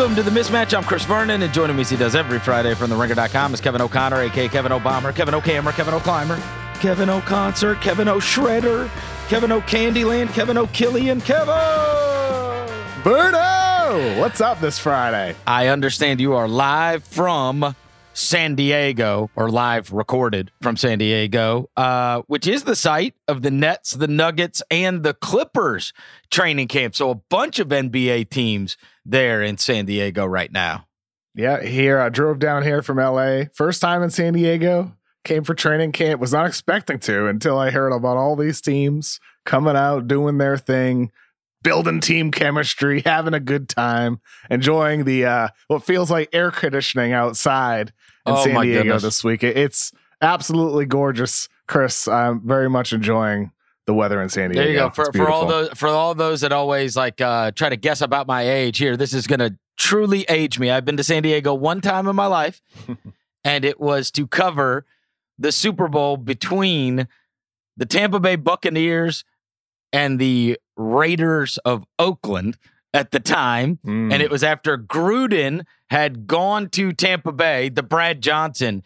[0.00, 0.74] Welcome to the mismatch.
[0.74, 3.60] I'm Chris Vernon, and joining me as he does every Friday from the ringer.com is
[3.60, 6.42] Kevin O'Connor, aka Kevin O'Bomber, Kevin O'Camera, Kevin O'Climber,
[6.80, 8.88] Kevin O'Concert, Kevin O'Shredder,
[9.28, 11.52] Kevin O'Candyland, Kevin O'Killian, Kevin
[13.02, 14.18] Berto!
[14.18, 15.36] What's up this Friday?
[15.46, 17.76] I understand you are live from
[18.14, 23.50] San Diego, or live recorded from San Diego, uh, which is the site of the
[23.50, 25.92] Nets, the Nuggets, and the Clippers
[26.30, 26.94] training camp.
[26.94, 30.86] So a bunch of NBA teams there in San Diego right now.
[31.34, 33.44] Yeah, here I drove down here from LA.
[33.54, 34.96] First time in San Diego.
[35.24, 36.20] Came for training camp.
[36.20, 40.56] Was not expecting to until I heard about all these teams coming out, doing their
[40.56, 41.12] thing,
[41.62, 47.12] building team chemistry, having a good time, enjoying the uh what feels like air conditioning
[47.12, 47.92] outside
[48.26, 49.02] in Oh, San Diego goodness.
[49.02, 49.42] this week.
[49.44, 52.08] It's absolutely gorgeous, Chris.
[52.08, 53.52] I'm very much enjoying
[53.86, 54.62] the weather in San Diego.
[54.62, 54.90] There you go.
[54.90, 58.26] For, for all those for all those that always like uh, try to guess about
[58.26, 60.70] my age here, this is gonna truly age me.
[60.70, 62.62] I've been to San Diego one time in my life,
[63.44, 64.86] and it was to cover
[65.38, 67.08] the Super Bowl between
[67.76, 69.24] the Tampa Bay Buccaneers
[69.92, 72.58] and the Raiders of Oakland
[72.92, 73.78] at the time.
[73.84, 74.12] Mm.
[74.12, 78.82] And it was after Gruden had gone to Tampa Bay, the Brad Johnson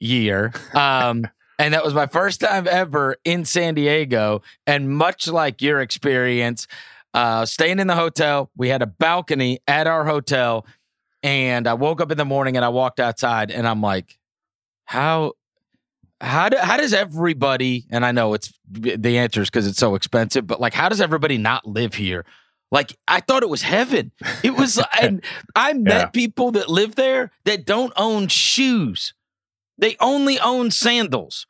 [0.00, 0.52] year.
[0.74, 4.42] Um, and that was my first time ever in San Diego.
[4.66, 6.66] And much like your experience,
[7.14, 10.66] uh, staying in the hotel, we had a balcony at our hotel.
[11.22, 14.18] And I woke up in the morning and I walked outside and I'm like,
[14.84, 15.32] how
[16.20, 19.94] how do, how does everybody and I know it's the answer is because it's so
[19.94, 22.24] expensive, but like how does everybody not live here?
[22.70, 24.12] Like I thought it was heaven.
[24.42, 25.22] It was and
[25.56, 26.06] I met Yeah.
[26.06, 29.14] people that live there that don't own shoes.
[29.78, 31.46] They only own sandals.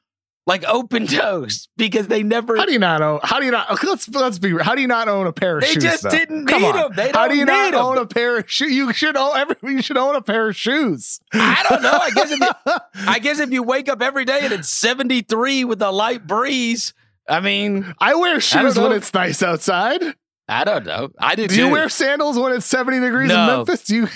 [0.47, 3.21] Like open toes because they never How do you not own?
[3.23, 3.83] How do you not?
[3.85, 4.57] Let's let's be.
[4.57, 5.83] How do you not own a pair of They shoes?
[5.83, 6.11] They just though?
[6.11, 6.85] didn't Come need on.
[6.87, 6.93] 'em.
[6.97, 7.85] They How do you not need 'em.
[7.85, 8.73] own a pair of shoes?
[8.73, 9.57] You should own every.
[9.63, 11.21] You should own a pair of shoes.
[11.35, 11.93] I don't know.
[12.01, 12.49] I guess if you,
[13.07, 16.95] I guess if you wake up every day and it's 73 with a light breeze,
[17.29, 18.85] I mean, I wear shoes know.
[18.85, 20.03] when it's nice outside.
[20.49, 21.11] I don't know.
[21.19, 21.67] I do, Do too.
[21.67, 23.39] you wear sandals when it's seventy degrees No.
[23.43, 23.85] in Memphis?
[23.85, 24.09] Do you?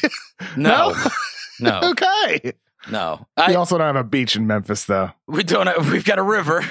[0.57, 0.95] no,
[1.61, 2.55] no, okay.
[2.91, 3.27] No.
[3.37, 5.11] We I, also don't have a beach in Memphis, though.
[5.27, 5.67] we don't.
[5.67, 6.65] Have, we've got a river.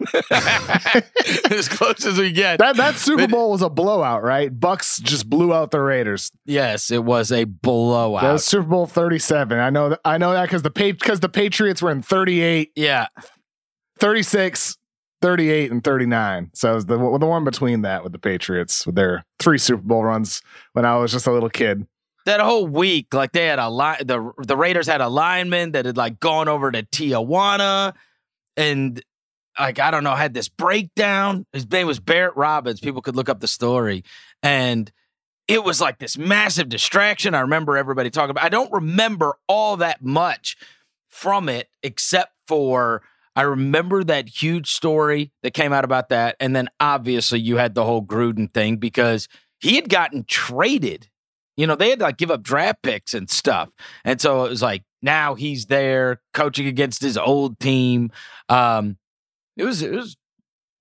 [1.50, 2.58] as close as we get.
[2.58, 4.48] That that Super Bowl was a blowout, right?
[4.58, 6.30] Bucks just blew out the Raiders.
[6.46, 8.22] yes, it was a blowout.
[8.22, 9.58] That was Super Bowl thirty seven.
[9.58, 10.00] I know that.
[10.04, 13.08] I know that because the because the Patriots were in 38, yeah,
[13.98, 14.78] 36,
[15.20, 16.50] 38, and thirty nine.
[16.54, 19.82] So it was the the one between that with the Patriots with their three Super
[19.82, 20.42] Bowl runs
[20.72, 21.86] when I was just a little kid.
[22.30, 25.84] That whole week, like they had a line, the the Raiders had a lineman that
[25.84, 27.92] had like gone over to Tijuana,
[28.56, 29.02] and
[29.58, 31.44] like I don't know, had this breakdown.
[31.52, 32.80] His name was Barrett Robbins.
[32.80, 34.04] People could look up the story,
[34.44, 34.90] and
[35.48, 37.34] it was like this massive distraction.
[37.34, 38.44] I remember everybody talking about.
[38.44, 40.56] I don't remember all that much
[41.08, 43.02] from it, except for
[43.34, 47.74] I remember that huge story that came out about that, and then obviously you had
[47.74, 49.26] the whole Gruden thing because
[49.58, 51.09] he had gotten traded
[51.60, 53.70] you know, they had to like give up draft picks and stuff.
[54.02, 58.10] And so it was like now he's there coaching against his old team.
[58.48, 58.96] Um,
[59.58, 60.16] it was it was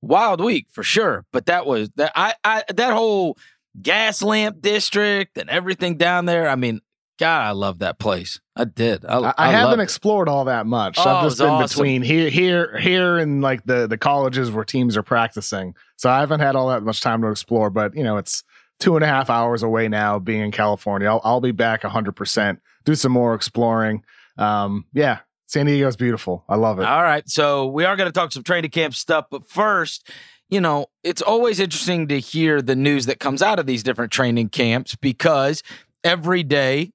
[0.02, 1.26] wild week for sure.
[1.34, 3.38] But that was that I I that whole
[3.82, 6.48] gas lamp district and everything down there.
[6.48, 6.80] I mean,
[7.20, 8.40] God, I love that place.
[8.56, 9.04] I did.
[9.04, 10.98] I, I, I haven't explored all that much.
[10.98, 11.68] Oh, I've just been awesome.
[11.68, 15.76] between here, here, here, and like the the colleges where teams are practicing.
[15.98, 17.70] So I haven't had all that much time to explore.
[17.70, 18.44] But you know, it's
[18.80, 20.20] two and a half hours away now.
[20.20, 22.60] Being in California, I'll, I'll be back hundred percent.
[22.86, 24.04] Do some more exploring.
[24.38, 26.46] Um, yeah, San Diego's beautiful.
[26.48, 26.86] I love it.
[26.86, 27.28] All right.
[27.30, 29.26] So we are going to talk some training camp stuff.
[29.30, 30.10] But first,
[30.50, 34.12] you know, it's always interesting to hear the news that comes out of these different
[34.12, 35.64] training camps because
[36.04, 36.92] every day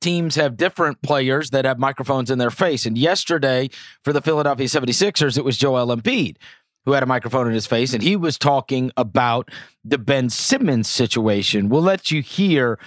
[0.00, 2.86] teams have different players that have microphones in their face.
[2.86, 3.70] And yesterday
[4.02, 6.36] for the Philadelphia 76ers, it was Joel Embiid
[6.84, 9.50] who had a microphone in his face and he was talking about
[9.84, 11.68] the Ben Simmons situation.
[11.68, 12.78] We'll let you hear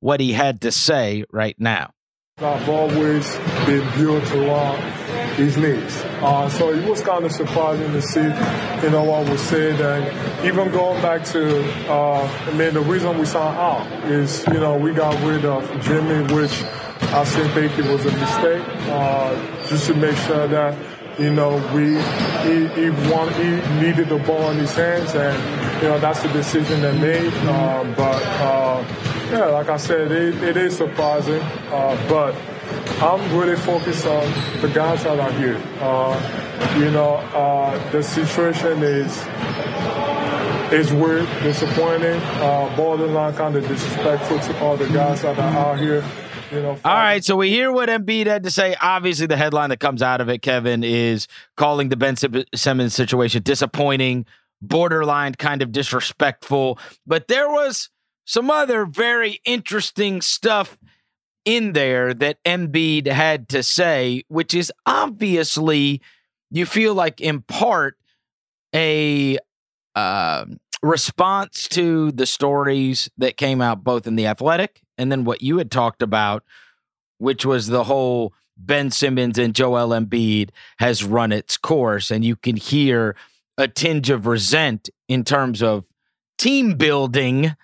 [0.00, 1.90] what he had to say right now.
[2.38, 3.34] I've always
[3.64, 4.78] been built around
[5.36, 5.96] his legs.
[6.20, 9.80] Uh, so it was kind of surprising to see, you know, what was said.
[9.80, 14.60] And even going back to, uh, I mean, the reason we signed Al is, you
[14.60, 16.62] know, we got rid of Jimmy, which
[17.12, 20.76] I think it was a mistake, uh, just to make sure that,
[21.18, 21.94] you know, we
[22.44, 26.28] he, he, want, he needed the ball in his hands, and you know that's the
[26.28, 27.32] decision they made.
[27.48, 28.84] Uh, but uh,
[29.30, 32.34] yeah, like I said, it, it is surprising, uh, but
[33.02, 35.60] I'm really focused on the guys that are here.
[35.80, 39.16] Uh, you know, uh, the situation is
[40.72, 45.78] is weird, disappointing, uh, borderline kind of disrespectful to all the guys that are out
[45.78, 46.04] here.
[46.50, 48.76] You know, All right, so we hear what Embiid had to say.
[48.80, 51.26] Obviously, the headline that comes out of it, Kevin, is
[51.56, 52.16] calling the Ben
[52.54, 54.26] Simmons situation disappointing,
[54.62, 56.78] borderline kind of disrespectful.
[57.06, 57.90] But there was
[58.26, 60.78] some other very interesting stuff
[61.44, 66.00] in there that Embiid had to say, which is obviously
[66.50, 67.96] you feel like in part
[68.74, 69.38] a
[69.94, 70.44] uh,
[70.86, 75.58] response to the stories that came out both in the Athletic and then what you
[75.58, 76.44] had talked about,
[77.18, 82.36] which was the whole Ben Simmons and Joel Embiid has run its course, and you
[82.36, 83.14] can hear
[83.58, 85.84] a tinge of resent in terms of
[86.38, 87.54] team building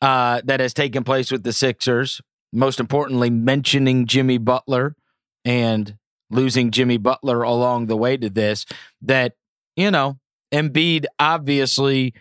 [0.00, 2.20] uh, that has taken place with the Sixers.
[2.52, 4.96] Most importantly, mentioning Jimmy Butler
[5.44, 5.96] and
[6.30, 8.66] losing Jimmy Butler along the way to this.
[9.00, 9.34] That
[9.76, 10.18] you know,
[10.52, 12.14] Embiid obviously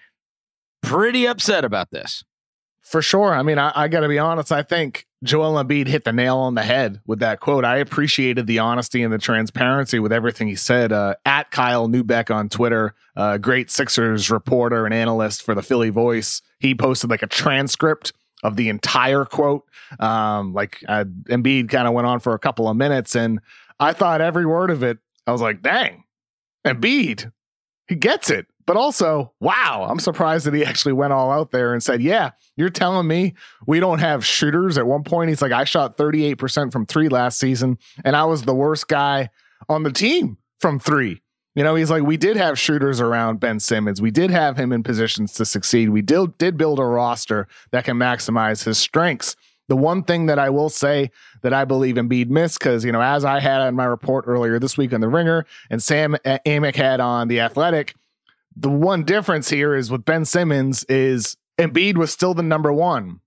[0.81, 2.23] pretty upset about this.
[2.81, 3.33] For sure.
[3.33, 4.51] I mean, I, I got to be honest.
[4.51, 7.63] I think Joel Embiid hit the nail on the head with that quote.
[7.63, 10.91] I appreciated the honesty and the transparency with everything he said.
[10.91, 15.89] Uh, at Kyle Neubeck on Twitter, uh, great Sixers reporter and analyst for the Philly
[15.89, 18.13] Voice, he posted like a transcript
[18.43, 19.63] of the entire quote.
[19.99, 23.39] Um, like uh, Embiid kind of went on for a couple of minutes, and
[23.79, 24.97] I thought every word of it.
[25.27, 26.03] I was like, dang,
[26.65, 27.31] Embiid,
[27.87, 28.47] he gets it.
[28.65, 32.31] But also, wow, I'm surprised that he actually went all out there and said, Yeah,
[32.55, 33.33] you're telling me
[33.67, 34.77] we don't have shooters.
[34.77, 38.43] At one point, he's like, I shot 38% from three last season, and I was
[38.43, 39.29] the worst guy
[39.69, 41.21] on the team from three.
[41.55, 44.01] You know, he's like, we did have shooters around Ben Simmons.
[44.01, 45.89] We did have him in positions to succeed.
[45.89, 49.35] We did, did build a roster that can maximize his strengths.
[49.67, 51.11] The one thing that I will say
[51.43, 54.59] that I believe Embiid missed, because, you know, as I had on my report earlier
[54.59, 57.95] this week on The Ringer and Sam uh, Amick had on The Athletic,
[58.55, 63.21] the one difference here is with Ben Simmons is Embiid was still the number one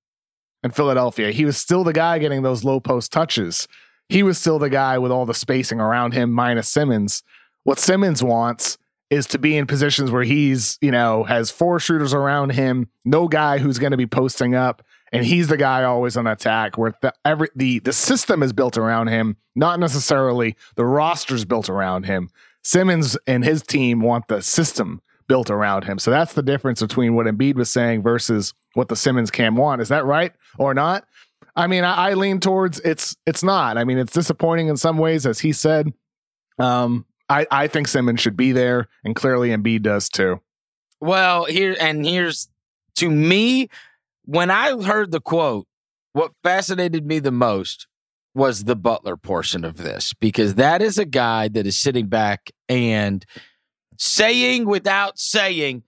[0.63, 1.31] in Philadelphia.
[1.31, 3.69] He was still the guy getting those low post touches.
[4.09, 7.23] He was still the guy with all the spacing around him, minus Simmons.
[7.63, 8.77] What Simmons wants
[9.11, 13.29] is to be in positions where he's, you know, has four shooters around him, no
[13.29, 16.77] guy who's going to be posting up, and he's the guy always on attack.
[16.77, 21.69] Where the every the the system is built around him, not necessarily the roster's built
[21.69, 22.31] around him.
[22.63, 25.99] Simmons and his team want the system built around him.
[25.99, 29.81] So that's the difference between what Embiid was saying versus what the Simmons cam want.
[29.81, 31.05] Is that right or not?
[31.57, 33.79] I mean, I, I lean towards it's it's not.
[33.79, 35.93] I mean, it's disappointing in some ways, as he said.
[36.59, 40.41] Um, I, I think Simmons should be there, and clearly Embiid does too.
[41.01, 42.49] Well, here and here's
[42.97, 43.69] to me
[44.25, 45.67] when I heard the quote,
[46.13, 47.87] what fascinated me the most
[48.35, 52.51] was the Butler portion of this because that is a guy that is sitting back
[52.69, 53.25] and
[53.97, 55.83] saying without saying,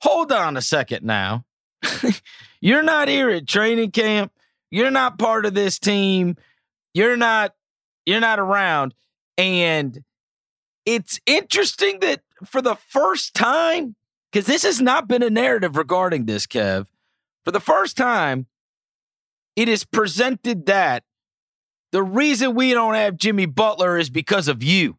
[0.00, 1.44] hold on a second now.
[2.60, 4.32] You're not here at training camp.
[4.70, 6.36] You're not part of this team.
[6.94, 7.54] You're not
[8.04, 8.94] you're not around
[9.38, 10.02] and
[10.84, 13.94] it's interesting that for the first time
[14.32, 16.86] cuz this has not been a narrative regarding this Kev.
[17.44, 18.46] For the first time
[19.56, 21.04] it is presented that
[21.92, 24.98] the reason we don't have Jimmy Butler is because of you.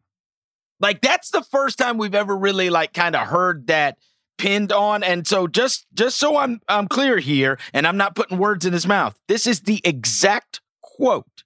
[0.80, 3.96] Like that's the first time we've ever really like kind of heard that
[4.36, 8.38] pinned on and so just just so I'm I'm clear here and I'm not putting
[8.38, 9.18] words in his mouth.
[9.28, 11.44] This is the exact quote.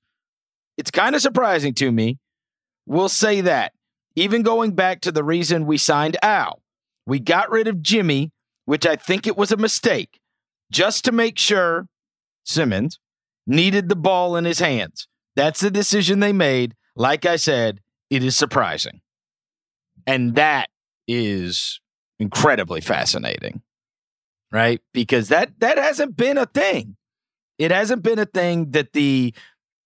[0.77, 2.19] It's kind of surprising to me.
[2.87, 3.73] We'll say that.
[4.17, 6.63] Even going back to the reason we signed Al.
[7.07, 8.33] We got rid of Jimmy,
[8.65, 10.21] which I think it was a mistake,
[10.71, 11.87] just to make sure
[12.45, 12.99] Simmons
[13.47, 15.09] needed the ball in his hands.
[15.37, 16.75] That's the decision they made.
[16.97, 17.81] Like I said,
[18.11, 19.01] it is surprising.
[20.09, 20.71] And that
[21.07, 21.81] is
[22.19, 23.61] incredibly fascinating.
[24.51, 24.81] Right?
[24.95, 26.97] Because that that hasn't been a thing.
[27.59, 29.35] It hasn't been a thing that the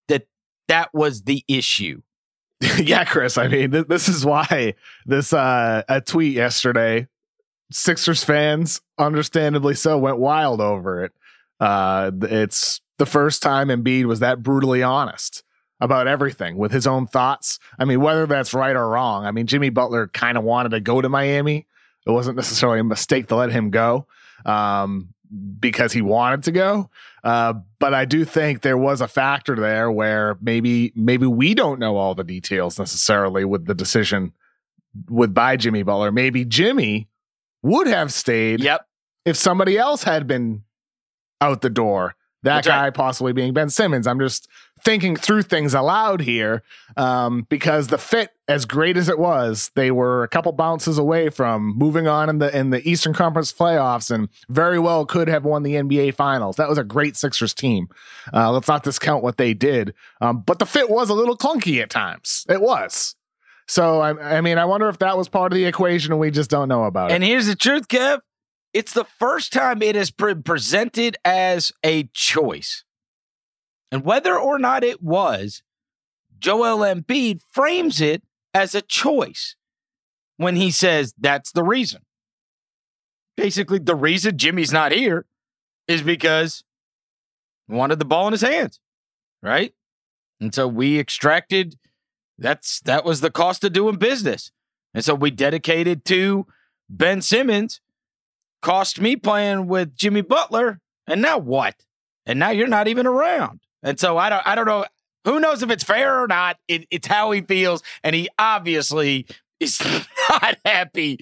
[0.06, 0.28] that
[0.68, 2.02] that was the issue.
[2.78, 3.36] yeah, Chris.
[3.36, 4.74] I mean, th- this is why
[5.04, 7.08] this uh a tweet yesterday,
[7.72, 11.12] Sixers fans, understandably so, went wild over it.
[11.58, 15.42] Uh it's the first time Embiid was that brutally honest
[15.82, 17.58] about everything with his own thoughts.
[17.76, 19.26] I mean, whether that's right or wrong.
[19.26, 21.66] I mean, Jimmy Butler kind of wanted to go to Miami.
[22.06, 24.06] It wasn't necessarily a mistake to let him go
[24.46, 25.08] um,
[25.58, 26.88] because he wanted to go.
[27.24, 31.80] Uh, but I do think there was a factor there where maybe maybe we don't
[31.80, 34.32] know all the details necessarily with the decision
[35.10, 36.12] with by Jimmy Butler.
[36.12, 37.08] Maybe Jimmy
[37.62, 38.60] would have stayed.
[38.60, 38.86] Yep.
[39.24, 40.62] If somebody else had been
[41.40, 42.94] out the door that That's guy right.
[42.94, 44.06] possibly being Ben Simmons.
[44.06, 44.48] I'm just
[44.84, 46.62] thinking through things aloud here
[46.96, 51.30] um, because the fit, as great as it was, they were a couple bounces away
[51.30, 55.44] from moving on in the in the Eastern Conference playoffs, and very well could have
[55.44, 56.56] won the NBA Finals.
[56.56, 57.88] That was a great Sixers team.
[58.32, 61.80] Uh, let's not discount what they did, um, but the fit was a little clunky
[61.80, 62.44] at times.
[62.48, 63.14] It was.
[63.68, 66.30] So I, I mean, I wonder if that was part of the equation, and we
[66.30, 67.14] just don't know about it.
[67.14, 68.20] And here's the truth, Kev.
[68.74, 72.84] It's the first time it is pre- presented as a choice.
[73.92, 75.62] And whether or not it was,
[76.38, 78.22] Joel Embiid frames it
[78.54, 79.54] as a choice
[80.38, 82.00] when he says that's the reason.
[83.36, 85.26] Basically, the reason Jimmy's not here
[85.86, 86.64] is because
[87.68, 88.80] he wanted the ball in his hands,
[89.42, 89.74] right?
[90.40, 91.76] And so we extracted
[92.38, 94.50] that's that was the cost of doing business.
[94.94, 96.46] And so we dedicated to
[96.88, 97.80] Ben Simmons
[98.62, 101.84] cost me playing with Jimmy Butler, and now what?
[102.24, 103.60] And now you're not even around.
[103.82, 104.84] And so I don't I don't know
[105.24, 106.58] who knows if it's fair or not.
[106.68, 109.26] It, it's how he feels, and he obviously
[109.60, 109.80] is
[110.30, 111.20] not happy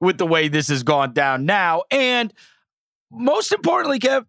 [0.00, 1.82] with the way this has gone down now.
[1.90, 2.32] And
[3.10, 4.26] most importantly, Kev,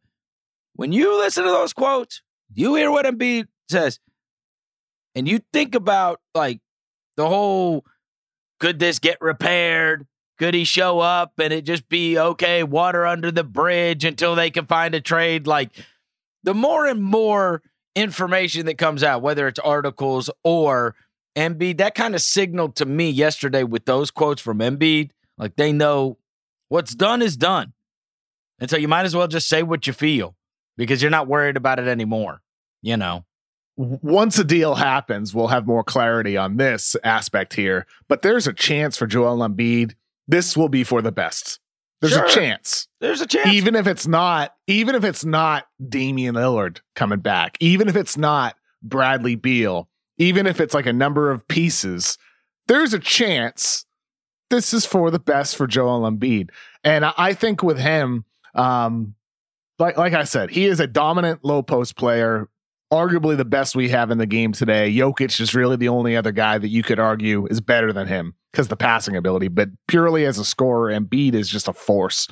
[0.76, 2.22] when you listen to those quotes,
[2.54, 4.00] you hear what Embiid says,
[5.16, 6.60] and you think about like
[7.16, 7.86] the whole
[8.60, 10.08] could this get repaired?
[10.40, 14.50] Could he show up and it just be okay, water under the bridge until they
[14.50, 15.48] can find a trade?
[15.48, 15.72] Like
[16.44, 17.62] the more and more
[17.96, 20.96] information that comes out, whether it's articles or
[21.36, 25.72] Embiid, that kind of signaled to me yesterday with those quotes from Embiid, like they
[25.72, 26.18] know
[26.70, 27.74] what's done is done.
[28.60, 30.36] And so you might as well just say what you feel
[30.78, 32.42] because you're not worried about it anymore,
[32.82, 33.26] you know?
[33.76, 37.86] once a deal happens, we'll have more clarity on this aspect here.
[38.08, 39.96] But there's a chance for Joel Embiid.
[40.28, 41.60] This will be for the best.
[42.04, 42.26] There's Sure.
[42.26, 42.90] a chance.
[43.00, 43.48] There's a chance.
[43.54, 48.18] Even if it's not, even if it's not Damian Lillard coming back, even if it's
[48.18, 52.18] not Bradley Beal, even if it's like a number of pieces,
[52.68, 53.86] there's a chance
[54.50, 56.50] this is for the best for Joel Embiid.
[56.84, 59.16] And I, I think with him, um,
[59.80, 62.50] like like I said, he is a dominant low post player,
[62.92, 64.94] arguably the best we have in the game today.
[64.94, 68.36] Jokic is really the only other guy that you could argue is better than him
[68.54, 72.28] because the passing ability, but purely as a scorer, Embiid is just a force.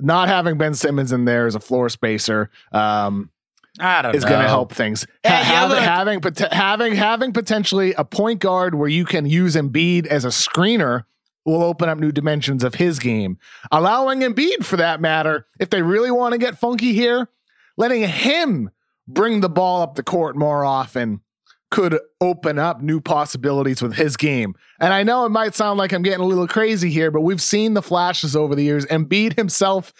[0.00, 3.30] Not having Ben Simmons in there as a floor spacer um,
[3.78, 5.06] I don't is going to help things.
[5.22, 5.84] Hey, Ha- having, look.
[5.84, 10.28] having pot- having having potentially a point guard where you can use Embiid as a
[10.28, 11.04] screener
[11.44, 13.38] will open up new dimensions of his game.
[13.70, 17.28] Allowing Embiid, for that matter, if they really want to get funky here,
[17.76, 18.70] letting him
[19.06, 21.20] bring the ball up the court more often
[21.70, 24.54] could open up new possibilities with his game.
[24.80, 27.40] And I know it might sound like I'm getting a little crazy here, but we've
[27.40, 28.86] seen the flashes over the years.
[28.86, 29.92] Embiid himself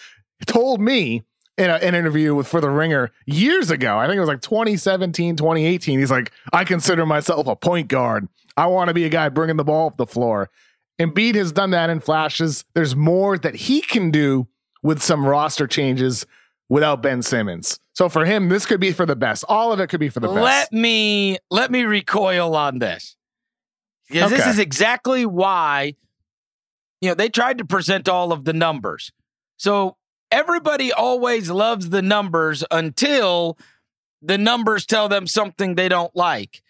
[0.46, 1.22] told me
[1.56, 3.98] in a, an interview with for the Ringer years ago.
[3.98, 5.98] I think it was like 2017, 2018.
[5.98, 8.26] He's like, I consider myself a point guard.
[8.56, 10.50] I want to be a guy bringing the ball up the floor.
[11.00, 12.64] Embiid has done that in flashes.
[12.74, 14.48] There's more that he can do
[14.82, 16.26] with some roster changes
[16.70, 17.78] without Ben Simmons.
[17.92, 19.44] So for him, this could be for the best.
[19.46, 20.40] All of it could be for the best.
[20.40, 23.16] Let me let me recoil on this.
[24.08, 25.94] Because this is exactly why
[27.02, 29.12] you know they tried to present all of the numbers.
[29.58, 29.96] So
[30.30, 33.58] everybody always loves the numbers until
[34.22, 36.62] the numbers tell them something they don't like.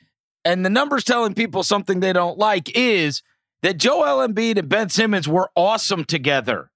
[0.45, 3.23] And the numbers telling people something they don't like is
[3.63, 6.70] that Joel Embiid and Ben Simmons were awesome together.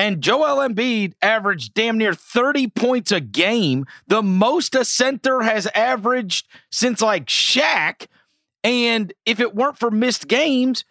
[0.00, 5.66] And Joel Embiid averaged damn near 30 points a game, the most a center has
[5.74, 8.06] averaged since like Shaq.
[8.64, 10.86] And if it weren't for missed games,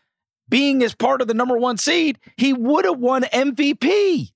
[0.47, 4.31] being as part of the number one seed, he would have won MVP.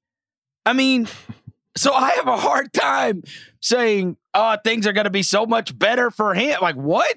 [0.66, 1.08] I mean,
[1.78, 3.22] so I have a hard time
[3.62, 6.58] saying, oh, things are going to be so much better for him.
[6.64, 7.16] Like, what?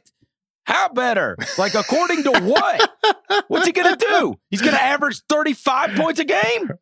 [0.65, 1.39] How better?
[1.57, 2.91] Like, according to what?
[3.49, 4.35] What's he going to do?
[4.51, 6.73] He's going to average 35 points a game?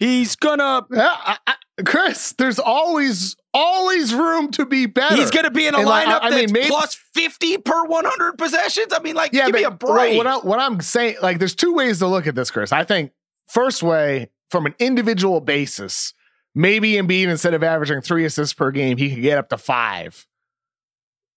[0.00, 0.86] He's to.
[0.90, 1.14] Yeah,
[1.46, 1.54] I,
[1.84, 5.14] Chris, there's always always room to be better.
[5.16, 7.84] He's to be in a And, like, lineup I- I mean, maybe- plus 50 per
[7.84, 8.92] 100 possessions.
[8.92, 10.16] I mean, like, yeah, give me a break.
[10.16, 12.72] What, I, what I'm saying, like, there's two ways to look at this, Chris.
[12.72, 13.12] I think
[13.48, 16.14] first way, from an individual basis,
[16.54, 20.26] maybe Embiid instead of averaging three assists per game, he could get up to five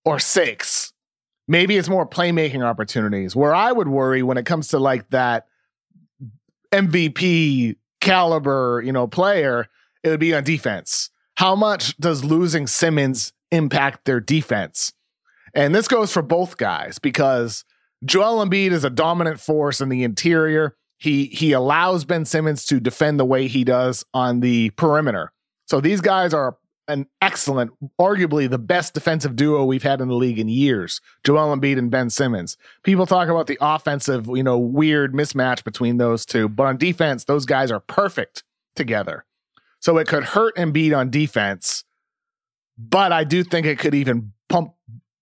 [0.05, 0.93] or six.
[1.47, 3.35] Maybe it's more playmaking opportunities.
[3.35, 5.47] Where I would worry when it comes to like that
[6.71, 9.67] MVP caliber, you know, player,
[10.03, 11.09] it would be on defense.
[11.35, 14.93] How much does losing Simmons impact their defense?
[15.55, 17.63] And this goes for both guys because
[18.05, 20.75] Joel Embiid is a dominant force in the interior.
[20.97, 25.31] He he allows Ben Simmons to defend the way he does on the perimeter.
[25.65, 30.15] So these guys are an excellent, arguably the best defensive duo we've had in the
[30.15, 31.01] league in years.
[31.23, 32.57] Joel Embiid and Ben Simmons.
[32.83, 37.23] People talk about the offensive, you know, weird mismatch between those two, but on defense,
[37.25, 38.43] those guys are perfect
[38.75, 39.25] together.
[39.79, 41.83] So it could hurt Embiid on defense,
[42.77, 44.73] but I do think it could even pump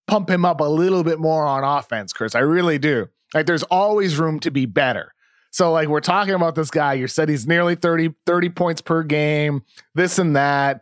[0.08, 2.36] pump him up a little bit more on offense, Chris.
[2.36, 3.08] I really do.
[3.34, 5.14] Like there's always room to be better.
[5.52, 9.04] So like we're talking about this guy, you said he's nearly 30 30 points per
[9.04, 9.64] game,
[9.96, 10.82] this and that,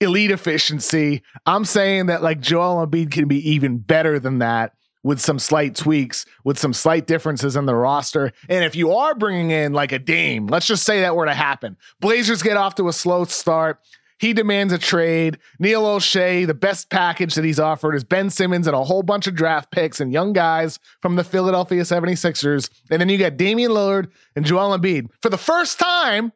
[0.00, 1.22] elite efficiency.
[1.46, 5.74] I'm saying that like Joel Embiid can be even better than that with some slight
[5.74, 8.32] tweaks, with some slight differences in the roster.
[8.48, 11.34] And if you are bringing in like a Dame, let's just say that were to
[11.34, 11.76] happen.
[12.00, 13.80] Blazers get off to a slow start.
[14.18, 15.38] He demands a trade.
[15.60, 19.28] Neil Olshey, the best package that he's offered is Ben Simmons and a whole bunch
[19.28, 22.68] of draft picks and young guys from the Philadelphia 76ers.
[22.90, 25.08] And then you got Damian Lillard and Joel Embiid.
[25.22, 26.32] For the first time,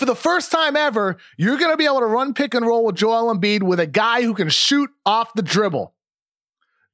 [0.00, 2.86] for the first time ever, you're going to be able to run pick and roll
[2.86, 5.92] with Joel Embiid with a guy who can shoot off the dribble.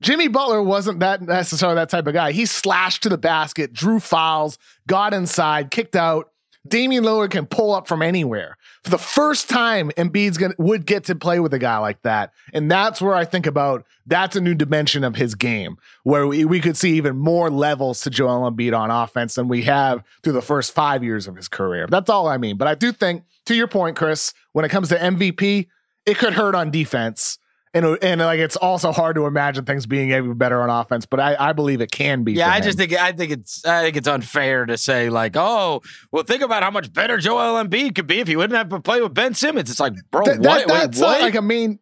[0.02, 2.32] Jimmy Butler wasn't that necessarily that type of guy.
[2.32, 6.32] He slashed to the basket, drew fouls, got inside, kicked out.
[6.66, 8.56] Damian Lillard can pull up from anywhere.
[8.86, 12.32] For the first time, Embiid's gonna would get to play with a guy like that,
[12.52, 16.44] and that's where I think about that's a new dimension of his game, where we,
[16.44, 20.34] we could see even more levels to Joel Embiid on offense than we have through
[20.34, 21.88] the first five years of his career.
[21.90, 22.58] That's all I mean.
[22.58, 25.66] But I do think, to your point, Chris, when it comes to MVP,
[26.06, 27.40] it could hurt on defense.
[27.76, 31.20] And, and like it's also hard to imagine things being even better on offense, but
[31.20, 32.32] I, I believe it can be.
[32.32, 32.62] Yeah, I him.
[32.62, 36.42] just think I think it's I think it's unfair to say like, oh, well, think
[36.42, 39.12] about how much better Joel Embiid could be if he wouldn't have to play with
[39.12, 39.70] Ben Simmons.
[39.70, 40.66] It's like, bro, Th- what?
[40.66, 41.20] that- Wait, uh, what?
[41.20, 41.78] like I mean,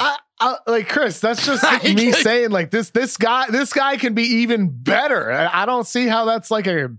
[0.00, 1.20] I, I, like Chris.
[1.20, 2.90] That's just like me saying like this.
[2.90, 5.30] This guy, this guy can be even better.
[5.30, 6.90] I, I don't see how that's like a.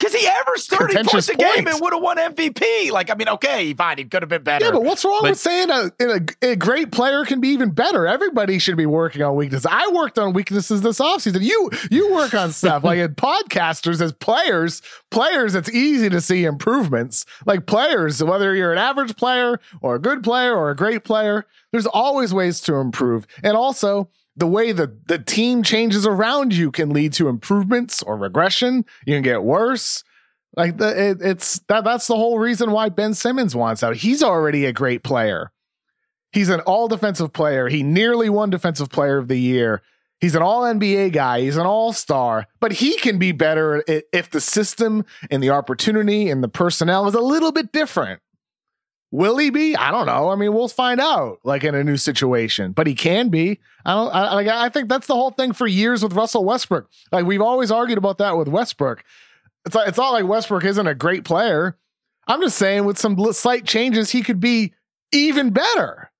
[0.00, 1.68] Because he averaged 30 points a game point.
[1.68, 2.90] and would have won MVP.
[2.90, 4.64] Like, I mean, okay, fine, he could have been better.
[4.64, 7.70] Yeah, but what's wrong But- with saying a, a a great player can be even
[7.70, 8.06] better?
[8.06, 9.66] Everybody should be working on weaknesses.
[9.70, 11.42] I worked on weaknesses this offseason.
[11.42, 14.80] You you work on stuff like in podcasters as players.
[15.10, 17.26] Players, it's easy to see improvements.
[17.44, 21.44] Like players, whether you're an average player or a good player or a great player,
[21.72, 23.26] there's always ways to improve.
[23.42, 24.08] And also,
[24.40, 28.84] the way the, the team changes around you can lead to improvements or regression.
[29.06, 30.02] You can get worse.
[30.56, 33.96] Like the, it, it's that that's the whole reason why Ben Simmons wants out.
[33.96, 35.52] He's already a great player.
[36.32, 37.68] He's an all defensive player.
[37.68, 39.82] He nearly won defensive player of the year.
[40.20, 41.40] He's an all NBA guy.
[41.40, 46.30] He's an all star, but he can be better if the system and the opportunity
[46.30, 48.20] and the personnel is a little bit different.
[49.12, 49.74] Will he be?
[49.74, 50.30] I don't know.
[50.30, 51.40] I mean, we'll find out.
[51.42, 53.58] Like in a new situation, but he can be.
[53.84, 54.10] I don't.
[54.14, 56.88] I, I think that's the whole thing for years with Russell Westbrook.
[57.10, 59.02] Like we've always argued about that with Westbrook.
[59.66, 61.76] It's like, it's not like Westbrook isn't a great player.
[62.26, 64.72] I'm just saying with some slight changes, he could be
[65.12, 66.10] even better.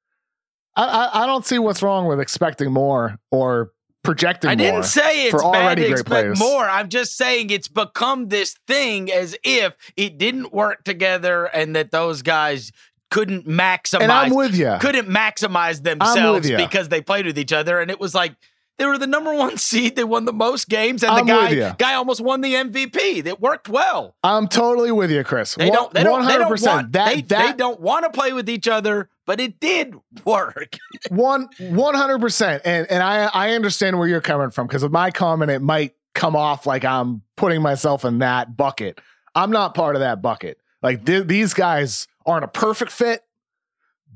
[0.75, 4.83] I, I, I don't see what's wrong with expecting more or projecting I didn't more
[4.83, 6.39] say it's for bad already to great expect players.
[6.39, 6.65] more.
[6.69, 11.91] I'm just saying it's become this thing as if it didn't work together and that
[11.91, 12.73] those guys
[13.11, 14.77] couldn't maximize And I'm with you.
[14.81, 17.81] couldn't maximize themselves because they played with each other.
[17.81, 18.35] And it was like
[18.81, 19.95] they were the number one seed.
[19.95, 23.25] They won the most games, and I'm the guy guy almost won the MVP.
[23.25, 24.17] That worked well.
[24.25, 25.55] I'm totally with you, Chris.
[25.55, 25.93] They don't.
[25.93, 26.27] They don't.
[26.27, 26.93] They don't want.
[26.93, 30.79] that, they, that, they don't want to play with each other, but it did work.
[31.11, 34.93] One one hundred percent, and and I I understand where you're coming from because with
[34.93, 38.99] my comment, it might come off like I'm putting myself in that bucket.
[39.35, 40.57] I'm not part of that bucket.
[40.83, 43.21] Like th- these guys aren't a perfect fit,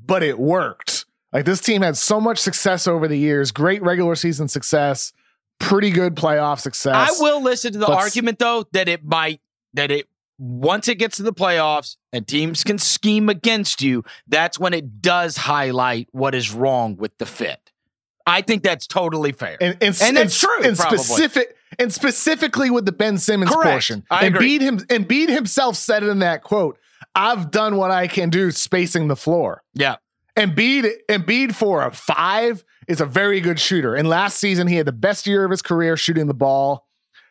[0.03, 0.94] but it worked.
[1.35, 5.11] Like this team had so much success over the years, great regular season success,
[5.59, 6.95] pretty good playoff success.
[6.95, 9.41] I will listen to the But argument though that it might
[9.73, 10.07] that it
[10.39, 15.01] once it gets to the playoffs and teams can scheme against you, that's when it
[15.01, 17.69] does highlight what is wrong with the fit.
[18.25, 19.57] I think that's totally fair.
[19.59, 20.99] and and, And that's true, And probably.
[20.99, 23.69] specific and specifically with the Ben Simmons Correct.
[23.71, 24.05] portion.
[24.09, 24.57] I and agree.
[24.57, 26.79] Embiid him and Embiid himself said it in that quote.
[27.13, 29.63] I've done what I can do spacing the floor.
[29.73, 29.97] yeah.
[30.35, 33.95] Embiid Embiid for a five is a very good shooter.
[33.95, 36.85] And last season he had the best year of his career shooting the ball.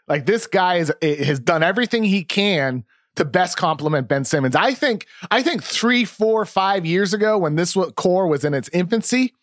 [0.09, 2.85] Like this guy is has done everything he can
[3.17, 4.57] to best complement Ben Simmons.
[4.57, 8.69] I think I think three, four, five years ago when this core was in its
[8.73, 9.35] infancy,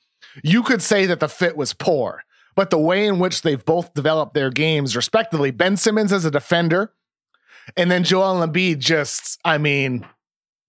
[0.44, 2.24] you could say that the fit was poor.
[2.56, 6.32] But the way in which they've both developed their games, respectively, Ben Simmons as a
[6.32, 6.92] defender,
[7.78, 10.06] and then Joel Embiid just, I mean,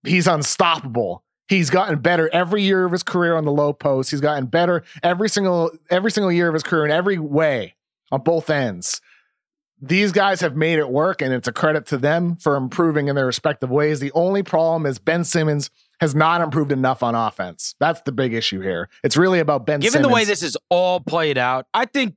[0.05, 1.25] he's unstoppable.
[1.53, 4.11] He's gotten better every year of his career on the low post.
[4.11, 7.75] He's gotten better every single every single year of his career in every way
[8.11, 9.03] on both ends.
[9.79, 13.17] These guys have made it work, and it's a credit to them for improving in
[13.17, 14.01] their respective ways.
[14.01, 15.69] The only problem is Ben Simmons
[16.01, 17.75] has not improved enough on offense.
[17.79, 18.89] That's the big issue here.
[19.05, 20.09] It's really about Ben Given Simmons.
[20.09, 22.15] the way this is all played out, I think,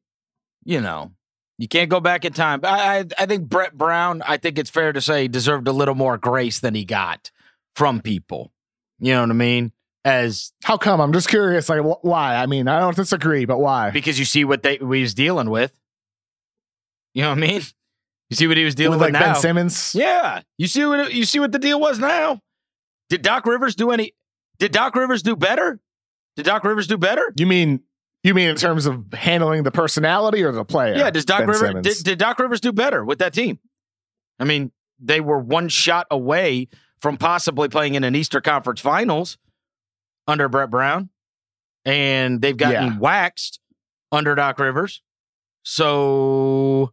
[0.63, 1.11] you know,
[1.57, 2.61] you can't go back in time.
[2.63, 5.95] I, I I think Brett Brown, I think it's fair to say, deserved a little
[5.95, 7.31] more grace than he got
[7.75, 8.53] from people.
[8.99, 9.71] You know what I mean?
[10.03, 11.01] As How come?
[11.01, 11.67] I'm just curious.
[11.67, 12.35] Like, wh- why?
[12.35, 13.89] I mean, I don't disagree, but why?
[13.89, 15.77] because you see what they was dealing with.
[17.13, 17.61] You know what I mean?
[18.29, 19.33] You see what he was dealing With with, like now.
[19.33, 19.95] Ben Simmons.
[19.95, 22.39] Yeah, you see what you see what the deal was now.
[23.09, 24.13] Did Doc Rivers do any?
[24.59, 25.79] Did Doc Rivers do better?
[26.35, 27.33] Did Doc Rivers do better?
[27.37, 27.81] You mean
[28.23, 30.95] you mean in terms of handling the personality or the player?
[30.95, 33.59] Yeah, does Doc Ben Rivers did, did Doc Rivers do better with that team?
[34.39, 36.67] I mean, they were one shot away
[37.05, 39.37] from possibly playing in an Easter Conference Finals
[40.27, 41.09] under Brett Brown,
[41.85, 42.97] and they've gotten Yeah.
[42.97, 43.59] waxed
[44.11, 45.03] under Doc Rivers.
[45.61, 46.91] So,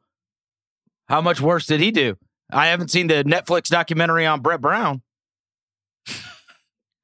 [1.09, 2.19] how much worse did he do?
[2.53, 5.01] I haven't seen the Netflix documentary on Brett Brown.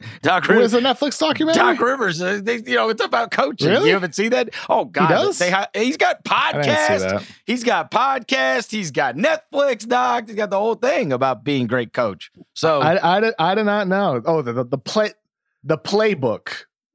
[0.23, 0.75] Doc What Rivers.
[0.75, 1.63] is a Netflix documentary?
[1.63, 3.69] Doc Rivers, uh, they, you know, it's about coaching.
[3.69, 3.89] Really?
[3.89, 4.51] You haven't seen that?
[4.69, 5.39] Oh God, does?
[5.39, 7.11] They ha- he's got I didn't see podcasts.
[7.11, 7.25] that.
[7.47, 8.71] He's got podcast.
[8.71, 10.27] He's got Netflix doc.
[10.29, 12.31] He's got the whole thing about being great coach.
[12.55, 14.23] So I, I, I did not know.
[14.25, 15.13] Oh, the, the, the play
[15.65, 16.51] the playbook.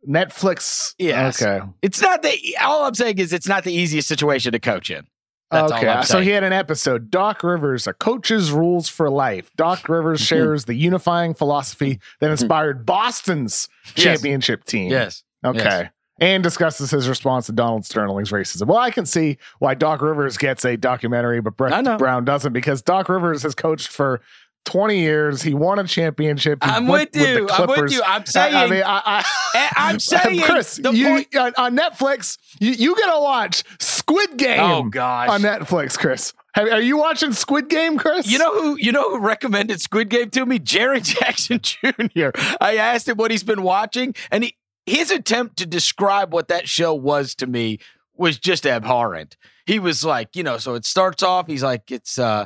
[0.07, 0.95] Netflix.
[0.97, 1.41] Yes.
[1.41, 1.65] Okay.
[1.81, 2.57] it's not the.
[2.61, 5.05] All I'm saying is it's not the easiest situation to coach in.
[5.53, 6.01] That's okay.
[6.03, 7.09] so he had an episode.
[7.11, 9.51] Doc Rivers, a coach's rules for life.
[9.55, 14.03] Doc Rivers shares the unifying philosophy that inspired Boston's Yes.
[14.03, 14.91] championship team.
[14.91, 15.23] yes.
[15.45, 15.59] Okay.
[15.59, 15.89] Yes.
[16.19, 18.67] And discusses his response to Donald Sterling's racism.
[18.67, 21.57] Well, I can see why Doc Rivers gets a documentary, but.
[21.57, 24.21] Brett Brown doesn't because Doc Rivers has coached for
[24.65, 25.41] 20 years.
[25.41, 26.63] He won a championship.
[26.63, 27.47] He I'm with you.
[27.47, 28.01] the I'm with you.
[28.05, 28.55] I'm saying.
[28.55, 29.23] I, mean, I,
[29.53, 34.59] I, I'm saying Chris, the you, point- on, Netflix, you, you gotta watch Squid Game
[34.59, 35.29] oh gosh.
[35.29, 36.33] on Netflix, Chris.
[36.53, 38.31] Have, are you watching Squid Game, Chris?
[38.31, 40.59] You know who you know who recommended Squid Game to me?
[40.59, 42.29] Jaren Jackson Jr.
[42.61, 46.69] I asked him what he's been watching, and he, his attempt to describe what that
[46.69, 47.79] show was to me
[48.15, 49.35] was just abhorrent.
[49.65, 52.45] He was like, you know, so it starts off, he's like, it's uh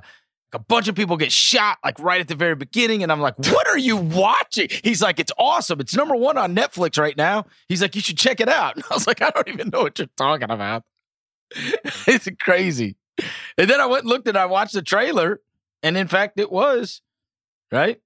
[0.53, 3.37] a bunch of people get shot like right at the very beginning, and I'm like,
[3.37, 4.69] what are you watching?
[4.83, 5.79] He's like, it's awesome.
[5.79, 7.45] It's number one on Netflix right now.
[7.67, 8.75] He's like, you should check it out.
[8.75, 10.83] And I was like, I don't even know what you're talking about.
[11.51, 12.95] it's crazy.
[13.57, 15.41] And then I went and looked and I watched the trailer,
[15.83, 17.01] and in fact, it was
[17.71, 17.99] right.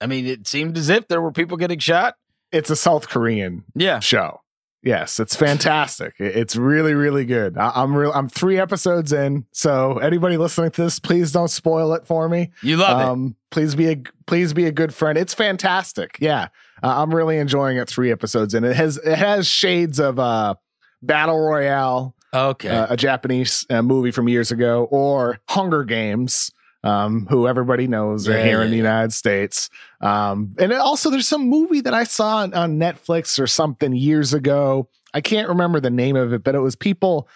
[0.00, 2.14] I mean, it seemed as if there were people getting shot.
[2.52, 4.00] it's a South Korean Yeah.
[4.00, 4.40] show.
[4.88, 6.14] Yes, it's fantastic.
[6.18, 7.58] It's really, really good.
[7.58, 8.10] I, I'm real.
[8.12, 12.52] I'm three episodes in, so anybody listening to this, please don't spoil it for me.
[12.62, 13.04] You love it.
[13.04, 15.18] Um, please be a please be a good friend.
[15.18, 16.16] It's fantastic.
[16.20, 16.48] Yeah,
[16.82, 17.86] uh, I'm really enjoying it.
[17.90, 18.64] Three episodes in.
[18.64, 20.54] It has it has shades of uh,
[21.02, 22.70] Battle Royale, Okay.
[22.70, 26.50] uh, a Japanese uh, movie from years ago, or Hunger Games.
[26.84, 28.82] Um, who everybody knows are Yeah, here in the yeah.
[28.82, 29.68] United States.
[30.00, 33.92] Um, and it also, there's some movie that I saw on, on Netflix or something
[33.94, 34.88] years ago.
[35.14, 37.28] I can't remember the name of it, but it was people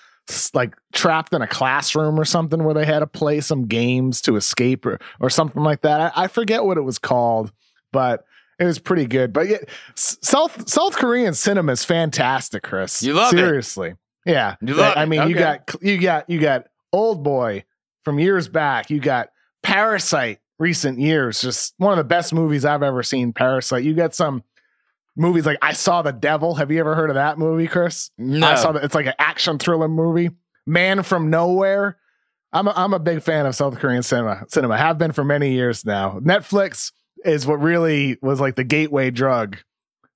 [0.55, 4.37] like trapped in a classroom or something where they had to play some games to
[4.37, 6.13] escape or, or something like that.
[6.17, 7.51] I, I forget what it was called,
[7.93, 8.25] but
[8.61, 9.33] it was pretty good.
[9.33, 9.57] But yeah,
[9.97, 13.03] South South Korean cinema is fantastic, Chris.
[13.03, 13.37] You love it.
[13.37, 13.95] seriously.
[14.25, 15.07] Yeah, You love I it.
[15.09, 17.65] mean, you got you got you got Old Boy
[18.05, 18.91] from years back.
[18.91, 19.31] You got
[19.63, 21.41] Parasite recent years.
[21.41, 23.33] Just one of the best movies I've ever seen.
[23.33, 23.85] Parasite.
[23.85, 24.43] You got some
[25.17, 26.55] movies like I Saw the Devil.
[26.55, 28.11] Have you ever heard of that movie, Chris?
[28.19, 28.47] No.
[28.47, 28.85] I saw that.
[28.85, 30.31] It's like an action thriller movie.
[30.67, 31.99] Man from Nowhere.
[32.53, 34.45] I'm a, I'm a big fan of South Korean cinema.
[34.49, 36.21] Cinema have been for many years now.
[36.21, 36.93] Netflix
[37.25, 39.57] is what really was like the gateway drug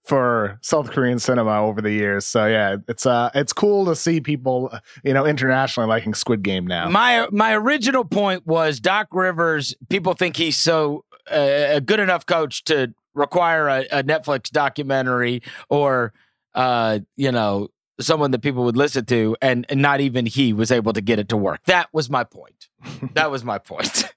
[0.07, 2.27] for South Korean cinema over the years.
[2.27, 4.73] So yeah, it's uh it's cool to see people
[5.05, 6.89] you know internationally liking Squid Game now.
[6.89, 9.75] My my original point was Doc Rivers.
[9.89, 15.43] People think he's so uh, a good enough coach to require a, a Netflix documentary
[15.69, 16.13] or
[16.55, 17.69] uh, you know
[18.01, 21.19] someone that people would listen to, and, and not even he was able to get
[21.19, 21.61] it to work.
[21.67, 22.69] That was my point.
[23.15, 24.13] that was my point.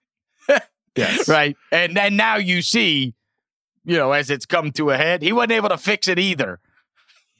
[0.95, 1.27] yes.
[1.27, 1.55] right?
[1.71, 3.13] And and now you see,
[3.89, 6.59] you know, as it's come to a head, he wasn't able to fix it either.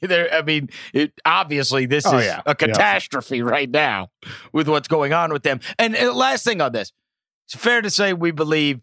[0.02, 2.40] There, I mean, it, obviously this Oh, is yeah.
[2.46, 4.08] a catastrophe right now
[4.50, 5.60] with what's going on with them.
[5.78, 6.90] And, and last thing on this,
[7.46, 8.80] it's fair to say we believe.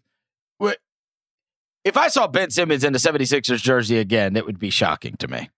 [1.84, 5.28] If I saw Ben Simmons in the 76ers jersey again, it would be shocking to
[5.28, 5.50] me.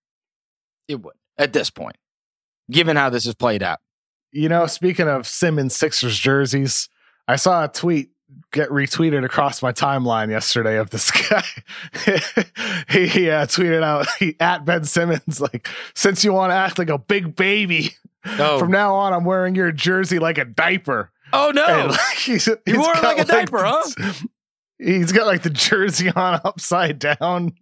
[0.88, 1.96] It would at this point,
[2.70, 3.78] given how this has played out.
[4.32, 6.88] You know, speaking of Simmons Sixers jerseys,
[7.26, 8.10] I saw a tweet
[8.52, 11.44] get retweeted across my timeline yesterday of this guy.
[12.88, 16.78] he he uh, tweeted out he, at Ben Simmons like, "Since you want to act
[16.78, 21.10] like a big baby, Oh, from now on, I'm wearing your jersey like a diaper."
[21.32, 21.64] oh no!
[21.64, 24.12] And, like, he's, You wore it like a diaper, huh?
[24.78, 27.52] He's got like the jersey on upside down,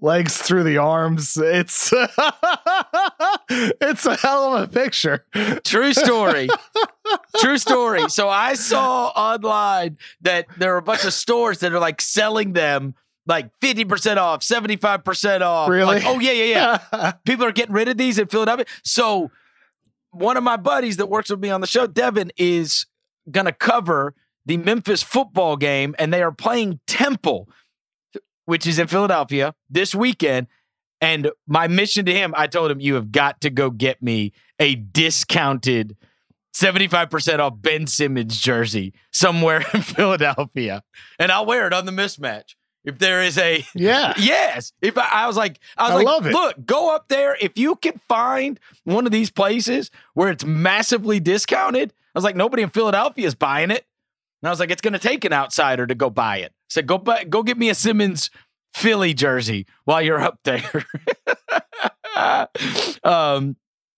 [0.00, 1.36] legs through the arms.
[1.36, 1.92] It's
[3.50, 5.24] it's a hell of a picture.
[5.64, 6.48] True story.
[7.38, 8.08] True story.
[8.08, 12.52] So I saw online that there are a bunch of stores that are like selling
[12.52, 12.94] them
[13.28, 15.68] like 50% off, 75% off.
[15.68, 15.96] Really?
[15.96, 17.12] Like, oh, yeah, yeah, yeah.
[17.26, 18.64] People are getting rid of these in Philadelphia.
[18.82, 19.30] So
[20.10, 22.86] one of my buddies that works with me on the show, Devin, is
[23.30, 24.14] going to cover
[24.46, 27.50] the Memphis football game, and they are playing Temple,
[28.48, 30.46] which is in Philadelphia this weekend.
[31.02, 34.32] And my mission to him, I told him, you have got to go get me
[34.58, 35.98] a discounted
[36.54, 40.82] 75% off Ben Simmons jersey somewhere in Philadelphia.
[41.18, 42.54] And I'll wear it on the mismatch.
[42.86, 44.14] If there is a yeah.
[44.16, 44.72] Yes.
[44.80, 46.32] If I, I was like, I was I like, love it.
[46.32, 47.36] look, go up there.
[47.38, 52.34] If you can find one of these places where it's massively discounted, I was like,
[52.34, 53.84] nobody in Philadelphia is buying it.
[54.40, 56.54] And I was like, it's going to take an outsider to go buy it.
[56.68, 58.30] Said, go buy, go get me a Simmons
[58.74, 60.84] Philly jersey while you're up there.
[63.04, 63.56] um,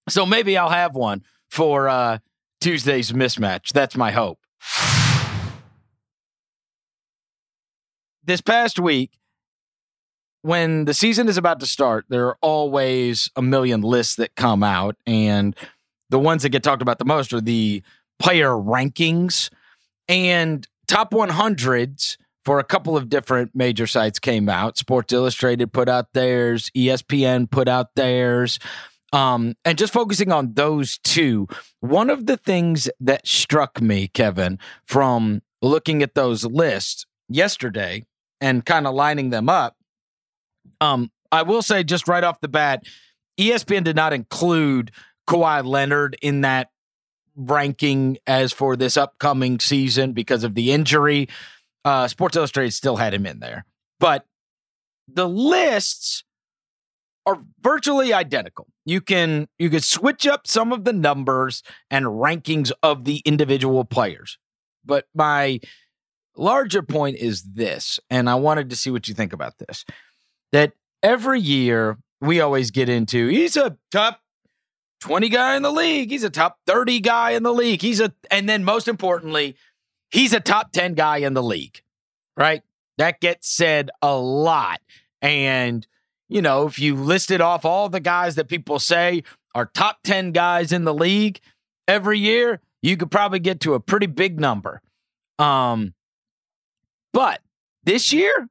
[0.09, 2.19] so maybe I'll have one for uh,
[2.61, 3.73] Tuesday's mismatch.
[3.73, 4.39] That's my hope.
[8.25, 9.11] This past week,
[10.43, 14.63] when the season is about to start, there are always a million lists that come
[14.63, 14.97] out.
[15.07, 15.57] And
[16.11, 17.83] the ones that get talked about the most are the
[18.19, 19.51] player rankings
[20.09, 24.79] and top 100s for a couple of different major sites came out.
[24.79, 28.59] Sports Illustrated put out theirs, ESPN put out theirs.
[29.12, 31.48] Um, and just focusing on those two,
[31.81, 38.05] one of the things that struck me, Kevin, from looking at those lists yesterday
[38.40, 39.76] and kind of lining them up,
[40.81, 42.85] um, I will say just right off the bat,
[43.38, 44.92] ESPN did not include
[45.29, 46.70] Kawhi Leonard in that
[47.37, 51.29] ranking as for this upcoming season because of the injury.
[51.85, 53.64] Uh, Sports Illustrated still had him in there,
[53.99, 54.27] but
[55.09, 56.25] the lists
[57.27, 58.66] are virtually identical.
[58.85, 63.85] You can you could switch up some of the numbers and rankings of the individual
[63.85, 64.38] players.
[64.85, 65.61] But my
[66.37, 69.85] larger point is this, and I wanted to see what you think about this.
[70.53, 74.21] That every year we always get into he's a top
[75.01, 77.83] 20 guy in the league, he's a top 30 guy in the league.
[77.83, 79.57] He's a and then most importantly,
[80.11, 81.83] he's a top 10 guy in the league.
[82.37, 82.62] Right?
[82.99, 84.81] That gets said a lot.
[85.23, 85.87] And
[86.31, 90.31] you know, if you listed off all the guys that people say are top 10
[90.31, 91.40] guys in the league
[91.88, 94.81] every year, you could probably get to a pretty big number.
[95.40, 95.92] Um,
[97.12, 97.40] but
[97.83, 98.49] this year,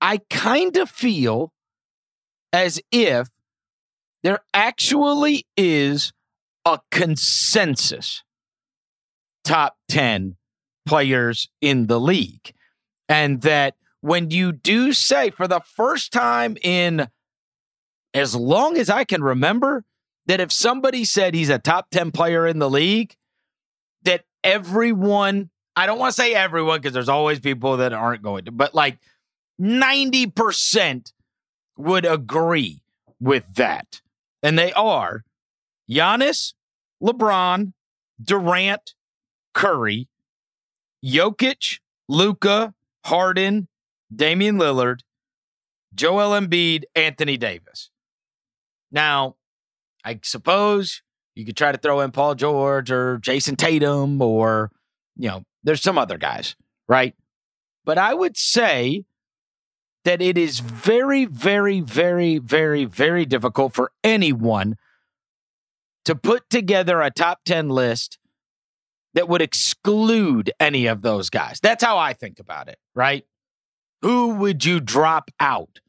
[0.00, 1.52] I kind of feel
[2.52, 3.28] as if
[4.22, 6.12] there actually is
[6.64, 8.22] a consensus
[9.44, 10.36] top 10
[10.86, 12.52] players in the league.
[13.08, 17.08] And that when you do say for the first time in
[18.14, 19.84] as long as I can remember,
[20.26, 23.14] that if somebody said he's a top 10 player in the league,
[24.02, 28.44] that everyone, I don't want to say everyone because there's always people that aren't going
[28.44, 28.98] to, but like
[29.60, 31.12] 90%
[31.76, 32.82] would agree
[33.20, 34.00] with that.
[34.42, 35.24] And they are
[35.90, 36.54] Giannis,
[37.02, 37.72] LeBron,
[38.22, 38.94] Durant,
[39.54, 40.08] Curry,
[41.04, 43.68] Jokic, Luka, Harden,
[44.14, 45.00] Damian Lillard,
[45.94, 47.90] Joel Embiid, Anthony Davis.
[48.90, 49.36] Now,
[50.04, 51.02] I suppose
[51.34, 54.70] you could try to throw in Paul George or Jayson Tatum or,
[55.16, 56.56] you know, there's some other guys,
[56.88, 57.14] right?
[57.84, 59.04] But I would say
[60.04, 64.76] that it is very, very, very, very, very difficult for anyone
[66.04, 68.18] to put together a top 10 list
[69.14, 71.60] that would exclude any of those guys.
[71.60, 73.24] That's how I think about it, right?
[74.02, 75.80] Who would you drop out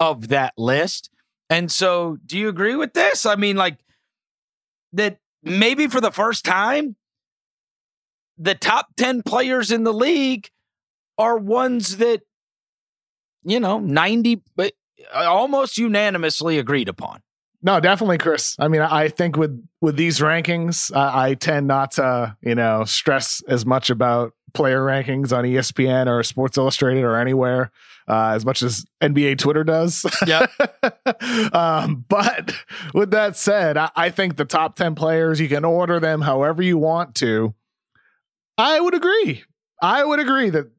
[0.00, 1.10] of that list?
[1.50, 3.26] And so, do you agree with this?
[3.26, 3.78] I mean, like,
[4.92, 6.96] that maybe for the first time,
[8.36, 10.48] the top 10 players in the league
[11.18, 12.22] are ones that,
[13.44, 14.72] you know, 90, but
[15.14, 17.20] uh, almost unanimously agreed upon.
[17.60, 18.54] No, definitely, Chris.
[18.58, 23.42] I mean, I think with with these rankings, I tend not to, you know, stress
[23.48, 27.70] as much about player rankings on ESPN or Sports Illustrated or anywhere
[28.08, 30.06] uh, as much as NBA Twitter does.
[30.26, 30.46] Yeah.
[31.52, 32.54] um, but
[32.94, 36.62] with that said, I, I think the top ten players you can order them however
[36.62, 37.54] you want to.
[38.56, 39.44] I would agree.
[39.82, 40.70] I would agree that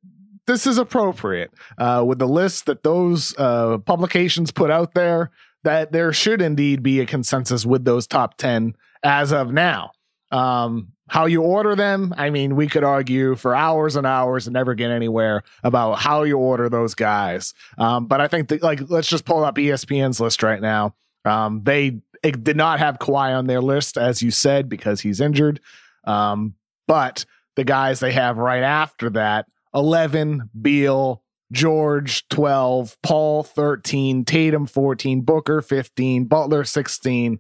[0.48, 5.30] this is appropriate uh, with the list that those uh, publications put out there
[5.64, 9.92] that there should indeed be a consensus with those top 10 as of now.
[10.32, 14.54] Um, how you order them, I mean, we could argue for hours and hours and
[14.54, 17.54] never get anywhere about how you order those guys.
[17.80, 20.94] Um, but I think like, let's just pull up ESPN's list right now.
[21.26, 25.60] Um, they did not have Kawhi on their list, as you said, because he's injured.
[26.06, 26.54] Um,
[26.88, 34.68] but the guys they have right after that 11, Beal, George 12, Paul 13, Tatum
[34.68, 37.40] 14, Booker 15, Butler 16.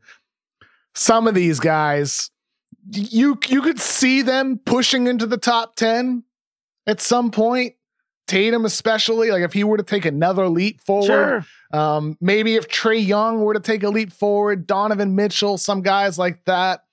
[0.95, 2.32] Some of these guys
[2.91, 6.24] you you could see them pushing into the top 10
[6.88, 7.76] at some point.
[8.28, 11.06] Tatum especially like if he were to take another leap forward.
[11.06, 11.45] Sure.
[11.72, 16.17] Um maybe if Trae Young were to take a leap forward, Donovan Mitchell, some guys
[16.17, 16.84] like that.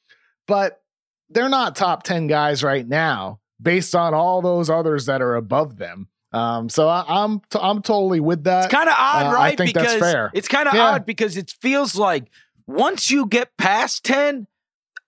[0.46, 0.80] But
[1.28, 5.76] they're not top 10 guys right now based on all those others that are above
[5.76, 6.08] them.
[6.36, 8.64] Um, so I, am t- I'm totally with that.
[8.66, 9.52] It's kind of odd, Uh, right?
[9.52, 10.30] I think because that's fair.
[10.34, 10.82] It's kind of Yeah.
[10.90, 12.24] odd because it feels like
[12.66, 14.46] once you get past 10,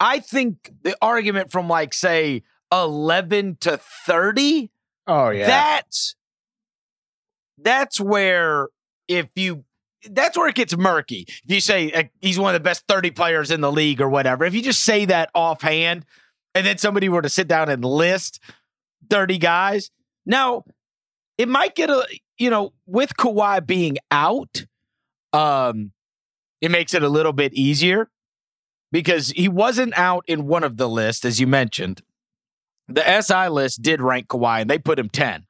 [0.00, 4.70] I think the argument from like say 11 to 30,
[5.06, 5.46] Oh yeah.
[5.46, 6.14] that's
[7.58, 8.68] that's where
[9.08, 9.64] if you
[10.08, 11.24] that's where it gets murky.
[11.28, 14.08] If you say uh, he's one of the best 30 players in the league or
[14.08, 16.04] whatever, if you just say that offhand
[16.54, 18.38] and then somebody were to sit down and list
[19.10, 19.90] 30 guys,
[20.24, 20.62] now
[21.38, 22.06] it might get a
[22.38, 24.64] you know, with Kawhi being out,
[25.32, 25.92] um,
[26.60, 28.08] it makes it a little bit easier
[28.90, 32.02] because he wasn't out in one of the lists, as you mentioned.
[32.88, 35.44] The SI list did rank Kawhi and they put him 10.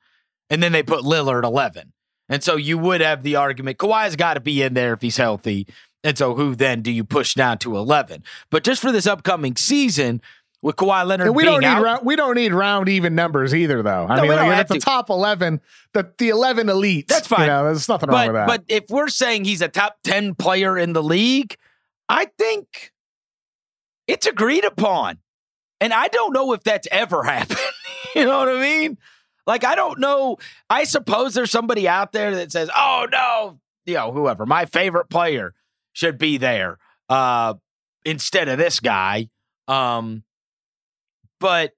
[0.51, 1.93] And then they put Lillard 11.
[2.31, 5.19] And so you would have the argument Kawhi's got to be in there if he's
[5.19, 5.67] healthy.
[6.03, 8.25] And so who then do you push down to 11?
[8.51, 10.21] But just for this upcoming season,
[10.63, 13.55] with Kawhi Leonard And we don't need out, round, we don't need round even numbers
[13.55, 14.07] either, though.
[14.09, 14.81] I No, mean, like, the to.
[14.81, 15.61] top eleven,
[15.93, 17.43] the the eleven elite, That's fine.
[17.43, 18.47] You know, there's nothing wrong with that.
[18.47, 21.57] But if we're saying he's a top 10 player in the league,
[22.09, 22.93] I think
[24.07, 25.19] it's agreed upon.
[25.81, 27.59] And I don't know if that's ever happened.
[28.17, 28.99] you know what I mean?
[29.47, 30.39] Like, I don't know.
[30.69, 35.09] I suppose there's somebody out there that says, oh, no, you know, whoever, my favorite
[35.09, 35.55] player
[35.93, 37.55] should be there uh,
[38.05, 39.29] instead of this guy.
[39.69, 40.25] Um,
[41.41, 41.73] but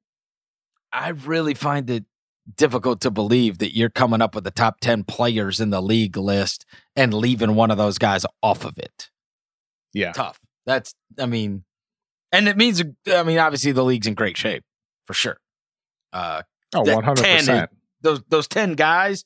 [0.92, 2.04] I really find it
[2.56, 6.16] difficult to believe that you're coming up with the top 10 players in the league
[6.16, 9.11] list and leaving one of those guys off of it.
[9.92, 10.40] yeah, Tough.
[10.66, 11.64] That's, I mean,
[12.32, 14.64] and it means, I mean, obviously the league's in great shape
[15.06, 15.38] for sure.
[16.12, 16.42] Uh,
[16.74, 17.70] oh, that one hundred 10 percent.
[18.00, 19.24] those those 10 guys,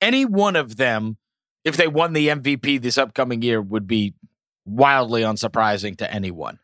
[0.00, 1.16] any one of them,
[1.64, 4.14] if they won the MVP this upcoming year, would be
[4.64, 6.58] wildly unsurprising to anyone.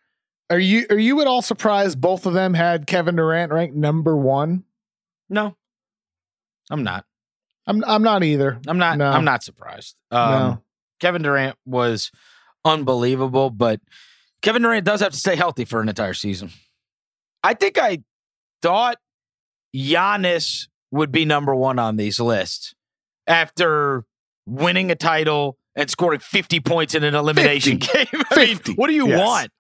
[0.51, 4.17] Are you are you at all surprised both of them had Kevin Durant ranked number
[4.17, 4.65] one?
[5.29, 5.57] No,
[6.71, 7.05] I'm not.
[7.67, 8.59] I'm I'm not either.
[8.67, 8.97] I'm not.
[8.99, 9.11] No.
[9.11, 9.95] I'm not surprised.
[10.11, 10.63] Um, No.
[11.01, 12.11] Kevin Durant was
[12.65, 13.81] unbelievable, but
[14.43, 16.51] Kevin Durant does have to stay healthy for an entire season.
[17.45, 17.99] I think I
[18.63, 18.97] thought
[19.77, 22.75] Giannis would be number one on these lists
[23.27, 24.05] after
[24.47, 27.93] winning a title and scoring 50 points in an elimination 50.
[28.17, 28.23] game.
[28.31, 28.73] I mean, 50.
[28.75, 29.21] what do you Yes.
[29.27, 29.51] want?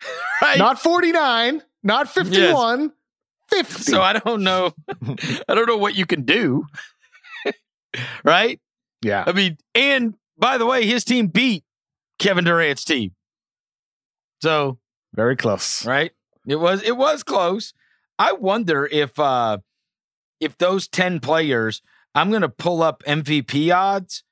[0.42, 0.58] Right?
[0.58, 2.92] Not 49, not 51,
[3.50, 3.82] 50.
[3.82, 4.72] so I don't know.
[5.48, 6.66] I don't know what you can do.
[8.24, 8.60] right?
[9.02, 9.24] yeah.
[9.26, 11.64] I mean, and by the way, his team beat
[12.18, 13.12] Kevin Durant's team.
[14.42, 14.78] So,
[15.14, 15.86] Very close.
[15.86, 16.12] right?
[16.46, 17.72] It was it was close.
[18.18, 19.58] I wonder if uh
[20.40, 21.80] if those 10 players,
[22.14, 24.24] I'm going to pull up MVP odds.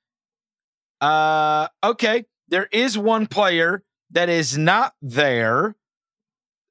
[1.00, 3.82] Uh okay, there is one player
[4.12, 5.74] that is not there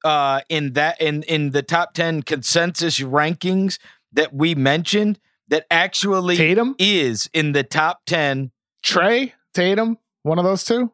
[0.04, 3.78] uh in that in in the top 10 consensus rankings
[4.12, 5.18] that we mentioned
[5.48, 8.50] that actually Tatum, is in the top 10
[8.84, 10.92] Trae, Tatum, one of those two.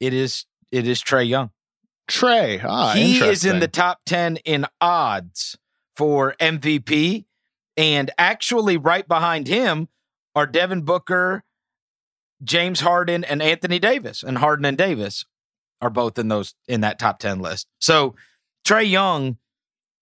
[0.00, 1.50] it is it is Trae Young.
[2.08, 2.62] Trae.
[2.64, 5.58] Ah, he is in the top 10 in odds
[5.96, 7.24] for MVP.
[7.76, 9.88] And actually, right behind him
[10.34, 11.44] are Devin Booker,
[12.42, 14.22] James Harden, and Anthony Davis.
[14.22, 15.24] And Harden and Davis
[15.80, 17.66] are both in those in that top 10 list.
[17.80, 18.14] So
[18.66, 19.38] Trae Young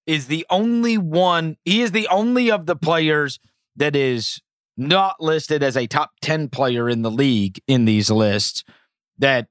[0.06, 3.40] is the only one, he is the only of the players
[3.76, 4.40] that is
[4.76, 8.64] not listed as a top 10 player in the league in these lists
[9.18, 9.48] that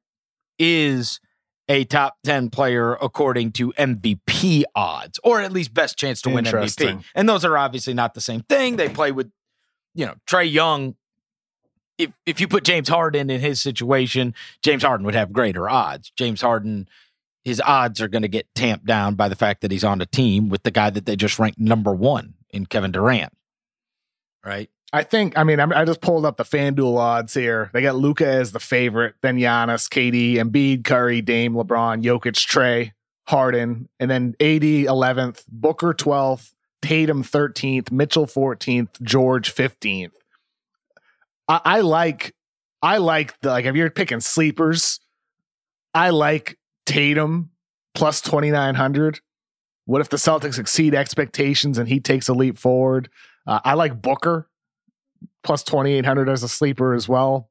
[0.59, 1.19] is
[1.69, 6.45] a top 10 player according to MVP odds, or at least best chance to win
[6.45, 7.03] MVP.
[7.15, 8.75] And those are obviously not the same thing.
[8.75, 9.31] They play with,
[9.95, 10.95] you know, Trae Young.
[11.97, 16.11] If if you put James Harden in his situation, James Harden would have greater odds.
[16.17, 16.87] James Harden,
[17.43, 20.05] his odds are going to get tamped down by the fact that he's on a
[20.05, 23.33] team with the guy that they just ranked number one in Kevin Durant.
[24.45, 24.69] Right?
[24.93, 27.71] I think, I mean, I'm, I just pulled up the FanDuel odds here.
[27.73, 32.91] They got Luka as the favorite, then Giannis, KD, Embiid, Curry, Dame, LeBron, Jokic, Trae,
[33.27, 40.11] Harden, and then AD 11th, Booker 12th, Tatum 13th, Mitchell 14th, George 15th.
[41.53, 42.33] I, I like,
[42.81, 44.99] I like the, like, if you're picking sleepers,
[45.93, 47.51] I like Tatum
[47.93, 49.19] plus 2,900.
[49.85, 53.09] What if the Celtics exceed expectations and he takes a leap forward?
[53.45, 54.49] Uh, I like Booker
[55.43, 57.49] plus 2800 as a sleeper as well.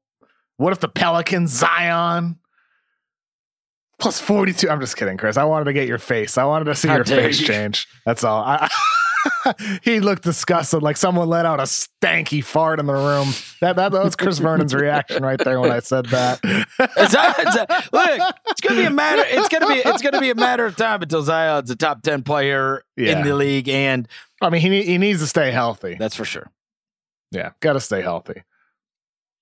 [0.57, 2.39] What if the Pelicans Zion
[3.99, 4.69] plus 42?
[4.69, 5.37] I'm just kidding, Chris.
[5.37, 6.37] I wanted to get your face.
[6.37, 7.47] I wanted to see How your face you.
[7.47, 7.87] change.
[8.05, 8.43] That's all.
[8.43, 8.67] I,
[9.83, 13.29] he looked disgusted, like someone let out a stanky fart in the room.
[13.61, 16.39] That that, that was Chris Vernon's reaction right there when I said that.
[17.09, 19.23] Zion- Zion- look, it's gonna be a matter.
[19.25, 19.81] It's gonna be.
[19.85, 23.17] It's gonna be a matter of time until Zion's a top ten player Yeah.
[23.19, 24.07] in the league, and
[24.41, 25.95] I mean, he he needs to stay healthy.
[25.99, 26.49] that's for sure.
[27.31, 28.43] Yeah, got to stay healthy.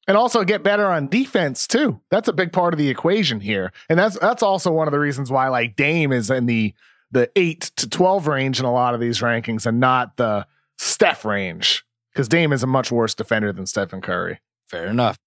[0.07, 1.99] And also get better on defense too.
[2.09, 3.71] That's a big part of the equation here.
[3.89, 6.73] And that's that's also one of the reasons why like Dame is in the
[7.11, 10.45] the 8 to 12 range in a lot of these rankings and not the
[10.77, 11.83] Steph range
[12.15, 14.39] cuz Dame is a much worse defender than Stephen Curry.
[14.67, 15.17] Fair enough.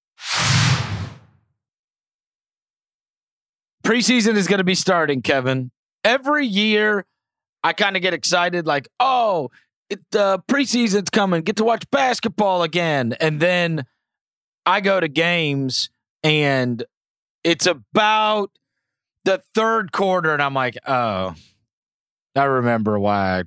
[3.84, 5.70] Preseason is going to be starting, Kevin.
[6.02, 7.04] Every year,
[7.62, 9.50] I kind of get excited, like, oh,
[9.90, 11.42] it uh, preseason's coming.
[11.42, 13.84] Get to watch basketball again, and then
[14.64, 15.90] I go to games,
[16.22, 16.82] and
[17.44, 18.50] it's about
[19.24, 21.34] the third quarter, and I'm like, oh,
[22.36, 23.44] I remember why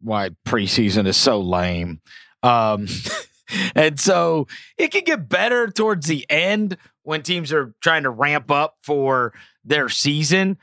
[0.00, 2.00] why preseason is so lame.
[2.42, 2.88] Um,
[3.74, 8.50] and so it can get better towards the end when teams are trying to ramp
[8.50, 9.32] up for
[9.64, 10.58] their season.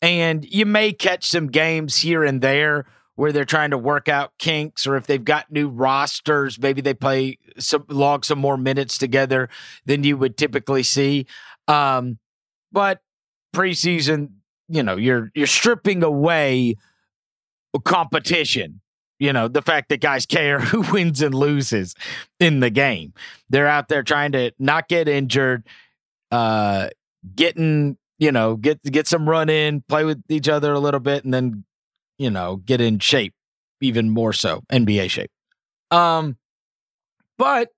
[0.00, 4.32] And you may catch some games here and there where they're trying to work out
[4.38, 8.98] kinks, or if they've got new rosters, maybe they play some log some more minutes
[8.98, 9.48] together
[9.84, 11.26] than you would typically see.
[11.68, 12.18] Um,
[12.72, 13.00] but
[13.54, 14.30] preseason,
[14.68, 16.76] you know, you're you're stripping away
[17.80, 18.80] competition
[19.22, 21.94] you know the fact that guys care who wins and loses
[22.40, 23.14] in the game.
[23.48, 25.64] They're out there trying to not get injured
[26.32, 26.88] uh
[27.36, 31.24] getting you know get get some run in play with each other a little bit
[31.24, 31.64] and then
[32.18, 33.34] you know get in shape
[33.80, 35.30] even more so nba shape.
[35.92, 36.36] Um
[37.38, 37.68] but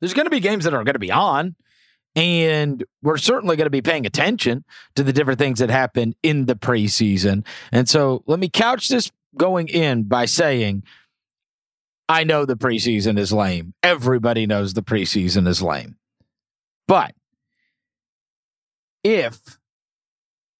[0.00, 1.56] there's going to be games that are going to be on
[2.14, 4.64] and we're certainly going to be paying attention
[4.94, 7.44] to the different things that happen in the preseason.
[7.72, 10.84] And so let me couch this going in by saying,
[12.08, 13.74] I know the preseason is lame.
[13.82, 15.96] Everybody knows the preseason is lame.
[16.86, 17.14] But
[19.02, 19.58] if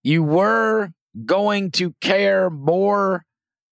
[0.02, 0.92] you were
[1.24, 3.24] going to care more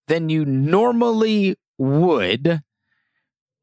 [0.08, 2.62] than you normally would,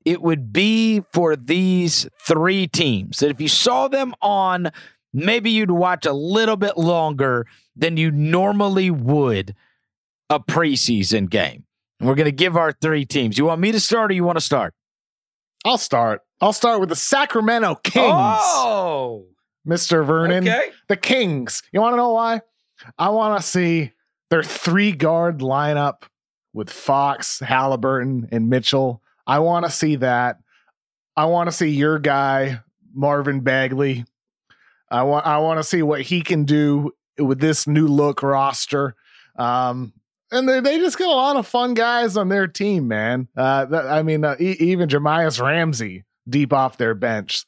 [0.06, 4.72] it would be for these three teams that if you saw them on,
[5.14, 9.56] maybe you'd watch a little bit longer than you normally would
[10.30, 11.66] a preseason game.
[12.00, 13.38] And We're going to give our three teams.
[13.38, 14.74] You want me to start or you want to start?
[15.66, 16.22] I'll start.
[16.42, 18.06] I'll start with the Sacramento Kings.
[18.14, 19.26] Oh,
[19.68, 20.06] Mr.
[20.06, 20.48] Vernon.
[20.48, 20.70] okay.
[20.88, 21.62] The Kings.
[21.74, 22.42] You want to know why?
[22.98, 23.92] I want to see
[24.30, 26.04] their three guard lineup
[26.54, 29.02] with Fox, Halliburton, and Mitchell.
[29.28, 30.38] I want to see that.
[31.18, 32.62] I want to see your guy,
[32.94, 34.06] Marvin Bagley.
[34.90, 38.96] I want I want to see what he can do with this new look roster.
[39.36, 39.94] Um,
[40.32, 43.28] and they, they just got a lot of fun guys on their team, man.
[43.36, 47.46] Uh, that, I mean, uh, e- even Jahmi'us Ramsey deep off their bench,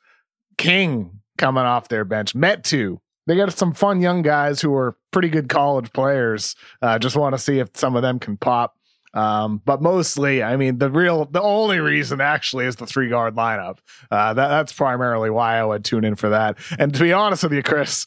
[0.58, 2.98] King coming off their bench, Metu.
[3.28, 6.56] They got some fun young guys who are pretty good college players.
[6.82, 8.76] Uh, just want to see if some of them can pop.
[9.14, 13.36] Um, but mostly, I mean, the real, the only reason actually is the three guard
[13.36, 13.80] lineup.
[14.10, 16.58] Uh, that, that's primarily why I would tune in for that.
[16.80, 18.06] And to be honest with you, Chris,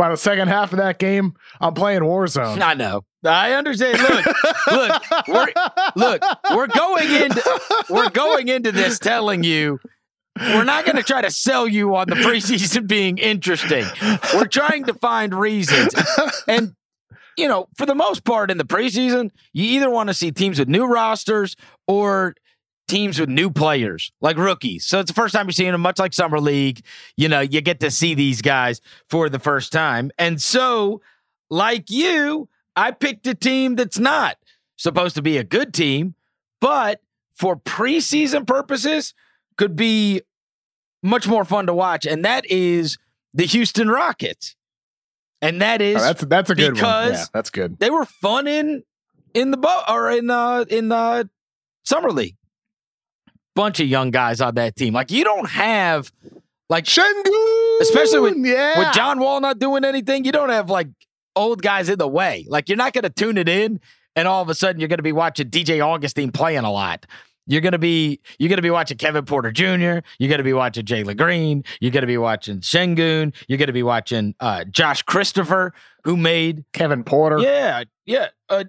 [0.00, 2.62] by the second half of that game, I'm playing Warzone.
[2.62, 3.04] I know.
[3.22, 3.98] I understand.
[4.00, 4.26] Look,
[4.72, 5.46] look, we're,
[5.94, 6.22] look,
[6.54, 9.78] we're going into we're going into this telling you
[10.38, 13.84] we're not going to try to sell you on the preseason being interesting.
[14.34, 15.94] We're trying to find reasons.
[16.48, 16.74] And
[17.36, 20.58] you know, for the most part in the preseason, you either want to see teams
[20.58, 22.34] with new rosters or
[22.90, 24.84] teams with new players, like rookies.
[24.84, 26.82] So it's the first time you're seeing them, much like Summer League.
[27.16, 30.10] You know, you get to see these guys for the first time.
[30.18, 31.00] And so,
[31.48, 34.36] like you, I picked a team that's not
[34.76, 36.14] supposed to be a good team,
[36.60, 37.00] but
[37.34, 39.14] for preseason purposes,
[39.56, 40.22] could be
[41.02, 42.06] much more fun to watch.
[42.06, 42.98] And that is
[43.34, 44.56] the Houston Rockets.
[45.42, 47.12] And that is Oh, that's that's a good one.
[47.12, 47.78] Yeah, that's good.
[47.78, 48.82] they were fun in
[49.32, 51.28] in the boat or in uh in the
[51.82, 52.36] summer league.
[53.56, 54.94] Bunch of young guys on that team.
[54.94, 56.12] Like you don't have
[56.68, 58.78] like Sengun, Especially with- yeah.
[58.78, 60.88] with John Wall not doing anything, you don't have like
[61.36, 62.44] old guys in the way.
[62.48, 63.80] Like you're not going to tune it in,
[64.14, 67.06] and all of a sudden you're going to be watching DJ Augustin playing a lot.
[67.46, 70.06] You're gonna be you're gonna be watching Kevin Porter Jr.
[70.20, 71.64] You're gonna be watching Jalen Green.
[71.80, 73.34] You're gonna be watching Sengun.
[73.48, 75.72] You're gonna be watching uh, Josh Christopher,
[76.04, 77.40] who made Kevin Porter.
[77.40, 78.28] yeah yeah.
[78.48, 78.64] Uh,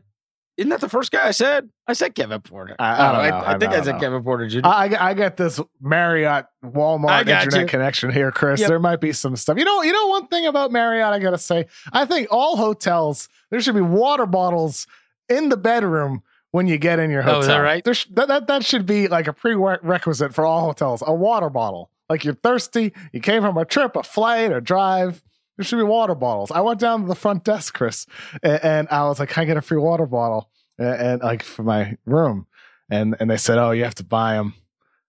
[0.61, 1.69] isn't that the first guy I said?
[1.87, 2.75] I said Kevin Porter.
[2.79, 3.35] I- I Oh, don't know.
[3.37, 3.99] I, I think I, said.
[3.99, 4.59] Kevin Porter Jr.
[4.63, 7.65] I, I got this Marriott Walmart internet you.
[7.67, 8.59] connection here, Chris.
[8.61, 8.69] Yep.
[8.69, 9.57] There might be some stuff.
[9.57, 13.27] You know, you know one thing about Marriott, I gotta say, I think all hotels
[13.49, 14.87] there should be water bottles
[15.27, 17.39] in the bedroom when you get in your Oh, hotel.
[17.41, 17.83] is that right?
[17.83, 21.03] There sh- that, that that should be like a prerequisite for all hotels.
[21.05, 21.89] A water bottle.
[22.09, 25.23] Like you're thirsty, you came from a trip, a flight, a drive.
[25.61, 26.49] There should be water bottles.
[26.49, 28.07] I went down to the front desk, Chris,
[28.41, 30.49] and, and I was like, "Can I get a free water bottle?"
[30.79, 32.47] And, and like for my room,
[32.89, 34.55] and and they said, "Oh, you have to buy them."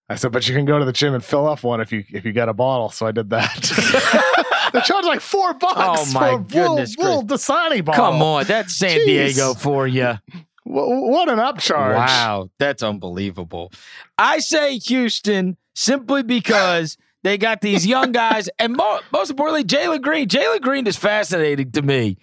[0.09, 2.03] I said, "But you can go to the gym and fill up one if you
[2.13, 4.69] if you get a bottle." So I did that.
[4.73, 5.75] they charge like four bucks.
[5.79, 8.05] Oh, my for a goodness, little, little Dasani bottle.
[8.05, 9.05] Come on, that's San Jeez.
[9.05, 10.19] Diego for you.
[10.65, 11.95] Wh- what an upcharge!
[11.95, 13.71] Wow, that's unbelievable.
[14.19, 20.01] I say Houston simply because they got these young guys, and mo- most importantly, Jalen
[20.01, 20.27] Green.
[20.27, 22.17] Jalen Green is fascinating to me.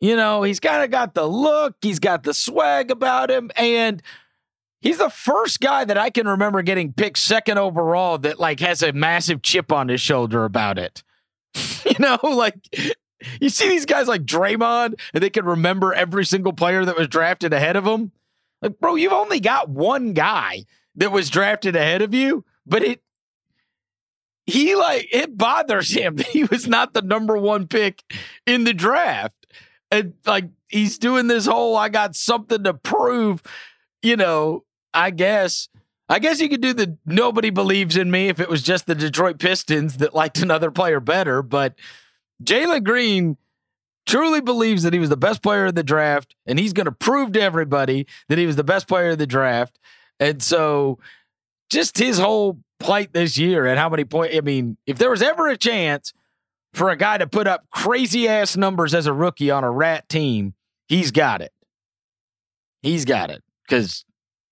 [0.00, 4.02] You know, he's kind of got the look, he's got the swag about him, and
[4.80, 8.82] he's the first guy that I can remember getting picked second overall that like has
[8.82, 11.02] a massive chip on his shoulder about it.
[11.84, 12.54] you know, like
[13.40, 17.08] you see these guys like Draymond, and they can remember every single player that was
[17.08, 18.12] drafted ahead of them.
[18.62, 20.64] Like, bro, you've only got one guy
[20.96, 23.02] that was drafted ahead of you, but it
[24.50, 28.02] he like it bothers him that he was not the number one pick
[28.46, 29.46] in the draft.
[29.90, 33.42] And like he's doing this whole I got something to prove,
[34.02, 35.68] you know, I guess.
[36.08, 38.96] I guess you could do the nobody believes in me if it was just the
[38.96, 41.74] Detroit Pistons that liked another player better, but
[42.42, 43.36] Jalen Green
[44.06, 46.92] truly believes that he was the best player in the draft, and he's going to
[46.92, 49.78] prove to everybody that he was the best player in the draft.
[50.18, 50.98] And so,
[51.70, 54.36] just his whole plight this year and how many points.
[54.36, 56.12] I mean, if there was ever a chance
[56.74, 60.08] for a guy to put up crazy ass numbers as a rookie on a rat
[60.08, 60.54] team,
[60.88, 61.52] he's got it.
[62.82, 64.04] He's got it because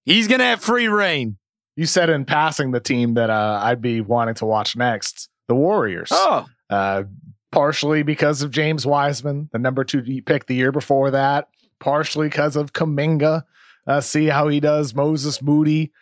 [0.04, 1.36] he's going to have free reign.
[1.76, 5.54] You said in passing the team that uh, I'd be wanting to watch next, the
[5.54, 6.10] Warriors.
[6.12, 7.04] Oh, Uh,
[7.52, 11.48] partially because of James Wiseman, the number two pick the year before that.
[11.80, 13.44] Partially because of Kuminga.
[13.86, 14.94] Uh, see how he does.
[14.94, 15.92] Moses Moody.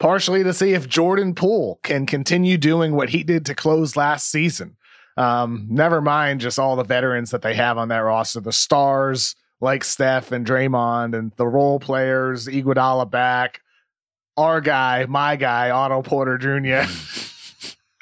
[0.00, 4.30] Partially to see if Jordan Poole can continue doing what he did to close last
[4.30, 4.76] season.
[5.16, 9.36] Um, never mind just all the veterans that they have on that roster, the stars
[9.60, 13.60] like Steph and Draymond, and the role players, Iguodala back,
[14.36, 16.90] our guy, my guy, Otto Porter Jr.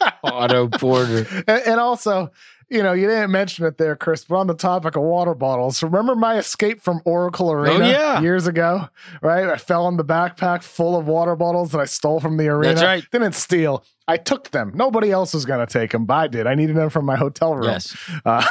[0.24, 1.26] Otto Porter.
[1.46, 2.30] and, and also
[2.72, 5.82] you know, you didn't mention it there, Chris, but on the topic of water bottles,
[5.82, 8.20] remember my escape from Oracle Arena Oh, yeah.
[8.20, 8.88] years ago?
[9.20, 9.46] Right?
[9.48, 12.74] I fell in the backpack full of water bottles that I stole from the arena.
[12.74, 13.04] That's right.
[13.12, 13.84] Didn't steal.
[14.08, 14.72] I took them.
[14.74, 16.46] Nobody else was going to take them, but I did.
[16.46, 17.64] I needed them from my hotel room.
[17.70, 17.96] Yes.
[18.24, 18.44] Uh,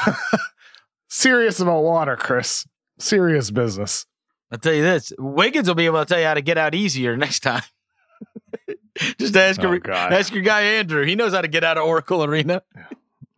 [1.10, 2.66] serious about water, Chris.
[3.00, 4.06] Serious business.
[4.52, 6.76] I'll tell you this Wiggins will be able to tell you how to get out
[6.76, 7.64] easier next time.
[9.18, 11.06] Just ask, Oh, your, ask your guy Andrew.
[11.06, 12.62] He knows how to get out of Oracle Arena.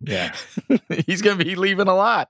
[0.04, 0.34] Yeah.
[1.06, 2.30] He's going to be leaving a lot.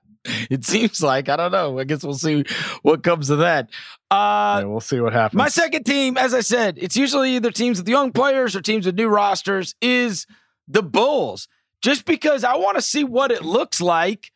[0.50, 1.28] It seems like.
[1.28, 1.78] I don't know.
[1.78, 2.44] I guess we'll see
[2.82, 3.68] what comes of that.
[4.10, 5.36] Uh, Yeah, we'll see what happens.
[5.36, 8.86] My second team, as I said, it's usually either teams with young players or teams
[8.86, 10.26] with new rosters, is
[10.66, 11.48] the Bulls.
[11.82, 14.32] Just because I want to see what it looks like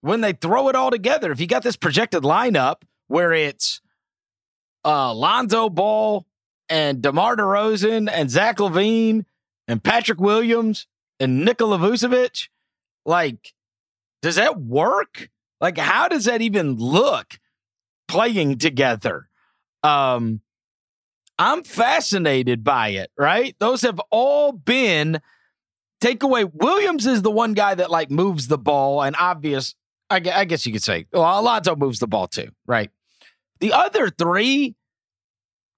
[0.00, 1.30] when they throw it all together.
[1.32, 2.76] If you got this projected lineup
[3.08, 3.82] where it's
[4.84, 6.24] uh, Lonzo Ball
[6.70, 9.24] and DeMar DeRozan and Zach LaVine
[9.68, 10.86] and Patrick Williams
[11.20, 12.48] and Nikola Vucevic,
[13.06, 13.54] like,
[14.20, 15.30] does that work?
[15.60, 17.38] Like, how does that even look
[18.08, 19.28] playing together?
[19.82, 20.40] Um,
[21.38, 23.54] I'm fascinated by it, right?
[23.58, 25.20] Those have all been
[26.00, 26.50] takeaway.
[26.52, 29.74] Williams is the one guy that like moves the ball, and obvious,
[30.10, 32.90] I, I guess you could say, Alonzo moves the ball too, right?
[33.60, 34.76] The other three,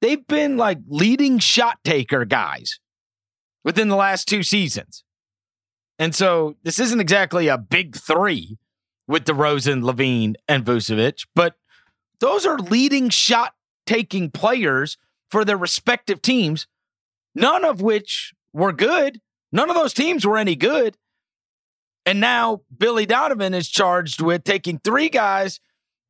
[0.01, 2.81] they've been like leading shot taker guys
[3.65, 5.05] within the last two seasons.
[5.99, 8.59] And so this isn't exactly a big three
[9.07, 11.55] with DeRozan, LaVine, and Vucevic, but
[12.21, 13.55] those are leading shot
[13.87, 14.99] taking players
[15.31, 16.67] for their respective teams,
[17.35, 19.21] none of which were good.
[19.51, 20.97] None of those teams were any good.
[22.05, 25.61] And now Billy Donovan is charged with taking three guys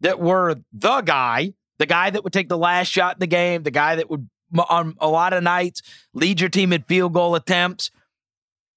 [0.01, 3.63] that were the guy, the guy that would take the last shot in the game,
[3.63, 5.83] the guy that would, on um, a lot of nights,
[6.15, 7.91] lead your team in field goal attempts,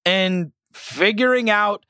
[0.06, 1.86] and figuring out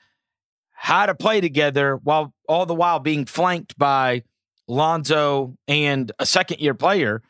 [0.72, 4.24] how to play together while all the while being flanked by
[4.68, 7.22] Lonzo and a second year player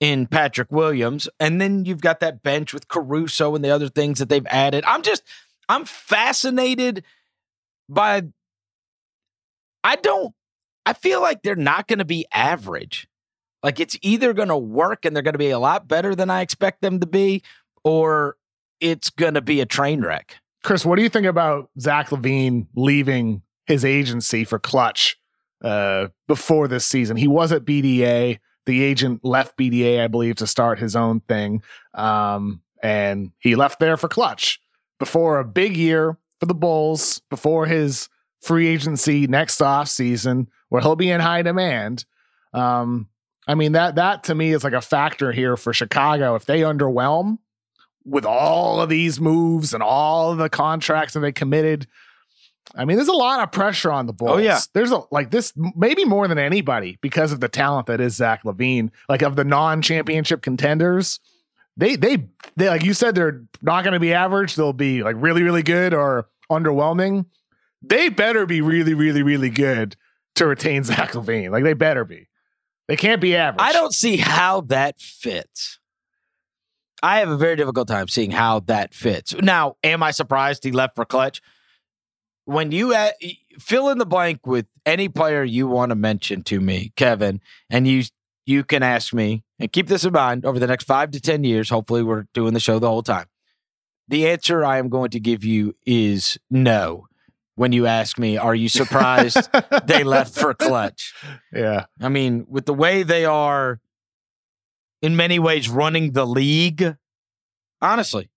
[0.00, 1.28] in Patrick Williams.
[1.40, 4.84] And then you've got that bench with Caruso and the other things that they've added.
[4.86, 5.22] I'm just,
[5.68, 7.04] I'm fascinated
[7.88, 8.24] by,
[9.82, 10.34] I don't,
[10.84, 13.08] I feel like they're not going to be average.
[13.62, 16.30] Like it's either going to work and they're going to be a lot better than
[16.30, 17.42] I expect them to be,
[17.84, 18.36] or
[18.80, 20.36] it's going to be a train wreck.
[20.64, 25.16] Chris, what do you think about Zach LaVine leaving his agency for Klutch
[25.62, 27.16] uh, before this season?
[27.16, 28.38] He was at BDA.
[28.66, 31.62] The agent left BDA, I believe, to start his own thing.
[31.94, 34.60] Um, and he left there for Klutch
[34.98, 38.08] before a big year for the Bulls, before his
[38.40, 42.04] free agency next off season, where he'll be in high demand.
[42.52, 43.08] Um,
[43.46, 46.34] I mean, that that to me is like a factor here for Chicago.
[46.34, 47.38] If they underwhelm,
[48.08, 51.86] with all of these moves and all of the contracts that they committed.
[52.74, 54.32] I mean, there's a lot of pressure on the Bulls.
[54.32, 54.60] Oh, yeah.
[54.74, 58.42] There's a like this maybe more than anybody because of the talent that is Zach
[58.44, 58.90] LaVine.
[59.08, 61.20] Like of the non-championship contenders,
[61.76, 64.54] they they they like you said they're not going to be average.
[64.54, 67.26] They'll be like really really good or underwhelming.
[67.82, 69.96] They better be really really really good
[70.34, 71.50] to retain Zach LaVine.
[71.50, 72.28] Like they better be.
[72.86, 73.60] They can't be average.
[73.60, 75.78] I don't see how that fits.
[77.02, 79.34] I have a very difficult time seeing how that fits.
[79.34, 81.40] Now, am I surprised he left for Klutch?
[82.44, 83.10] When you uh,
[83.58, 87.86] fill in the blank with any player you want to mention to me, Kevin, and
[87.86, 88.04] you
[88.46, 91.44] you can ask me and keep this in mind over the next five to ten
[91.44, 91.68] years.
[91.68, 93.26] Hopefully, we're doing the show the whole time.
[94.08, 97.06] The answer I am going to give you is no.
[97.56, 99.50] When you ask me, are you surprised
[99.84, 101.12] they left for Klutch?
[101.52, 101.86] Yeah.
[102.00, 103.80] I mean, with the way they are
[105.02, 106.96] in many ways running the league,
[107.80, 108.30] honestly.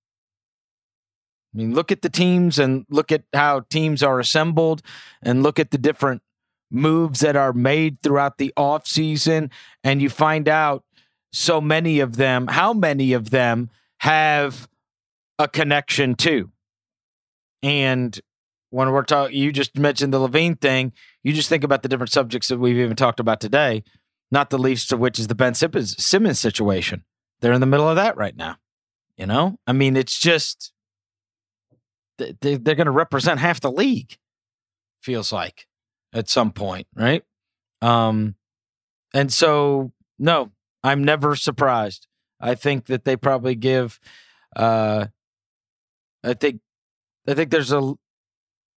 [1.53, 4.81] I mean, look at the teams and look at how teams are assembled
[5.21, 6.21] and look at the different
[6.69, 9.51] moves that are made throughout the offseason.
[9.83, 10.85] And you find out
[11.33, 14.69] so many of them, how many of them have
[15.37, 16.49] a connection to.
[17.63, 18.19] And
[18.69, 20.93] when we're talking, you just mentioned the LaVine thing.
[21.23, 23.83] You just think about the different subjects that we've even talked about today,
[24.31, 27.03] not the least of which is the Ben Simmons, Simmons situation.
[27.41, 28.57] They're in the middle of that right now.
[29.17, 30.71] You know, I mean, it's just
[32.17, 34.17] they, they- they're going to represent half the league.
[35.03, 35.67] Feels like
[36.13, 37.23] at some point, right?
[37.81, 38.35] Um,
[39.13, 40.51] and so no,
[40.83, 42.07] I'm never surprised.
[42.39, 43.99] I think that they probably give.
[44.55, 45.07] Uh,
[46.23, 46.61] I think,
[47.27, 47.93] I think there's a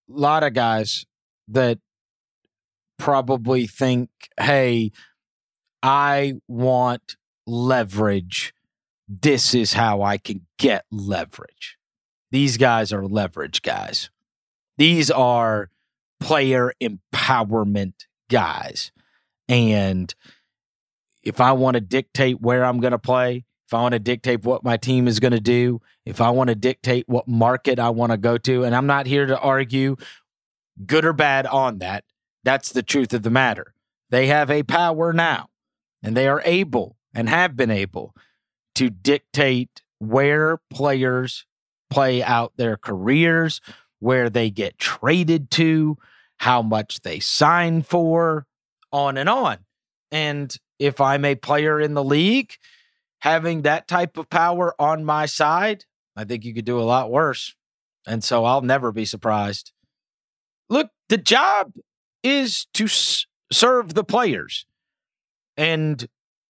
[0.08, 1.06] lot of guys
[1.49, 1.80] that
[2.97, 4.91] probably think, hey,
[5.84, 8.54] I want leverage.
[9.08, 11.78] This is how I can get leverage.
[12.32, 14.10] These guys are leverage guys.
[14.78, 15.70] These are
[16.20, 17.94] player empowerment
[18.30, 18.92] guys.
[19.50, 20.16] And
[21.22, 24.44] if I want to dictate where I'm going to play, if I want to dictate
[24.44, 27.90] what my team is going to do, if I want to dictate what market I
[27.90, 29.98] want to go to, and I'm not here to argue
[30.86, 32.06] good or bad on that.
[32.44, 33.74] That's the truth of the matter.
[34.10, 35.50] They have a power now,
[36.04, 38.14] and they are able and have been able
[38.76, 41.45] to dictate where players
[41.89, 43.62] play out their careers,
[43.99, 45.97] where they get traded to,
[46.38, 48.45] how much they sign for,
[48.91, 49.60] on and on.
[50.12, 52.54] And if I'm a player in the league,
[53.20, 55.86] having that type of power on my side,
[56.16, 57.56] I think you could do a lot worse.
[58.06, 59.72] And so I'll never be surprised.
[60.70, 61.76] Look, the job
[62.22, 64.66] is to s- serve the players.
[65.58, 66.08] And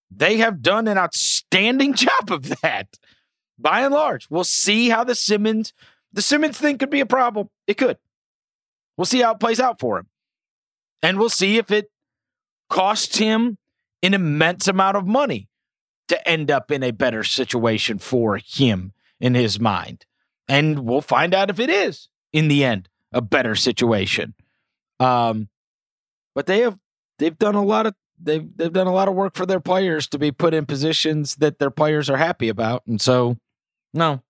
[0.09, 2.87] they have done an outstanding job of that
[3.57, 4.29] by and large.
[4.29, 5.73] We'll see how the Simmons,
[6.11, 7.49] the Simmons thing could be a problem.
[7.67, 7.97] It could.
[8.97, 10.07] We'll see how it plays out for him.
[11.01, 11.89] And we'll see if it
[12.69, 13.57] costs him
[14.01, 15.47] an immense amount of money
[16.07, 20.05] to end up in a better situation for him in his mind.
[20.47, 24.33] And we'll find out if it is in the end a better situation.
[24.99, 25.49] Um,
[26.35, 26.77] but they have
[27.19, 30.07] they've done a lot of they've they've done a lot of work for their players
[30.07, 33.37] to be put in positions that their players are happy about, and so
[33.93, 34.21] no,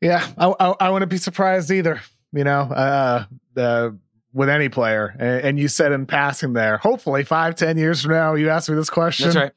[0.00, 2.00] Yeah, I, I, I wouldn't be surprised either.
[2.32, 3.24] You know, uh,
[3.54, 3.98] the
[4.32, 6.76] with any player, and, and you said in passing there.
[6.78, 9.24] Hopefully, five, ten years from now, you ask me this question.
[9.26, 9.52] that's right.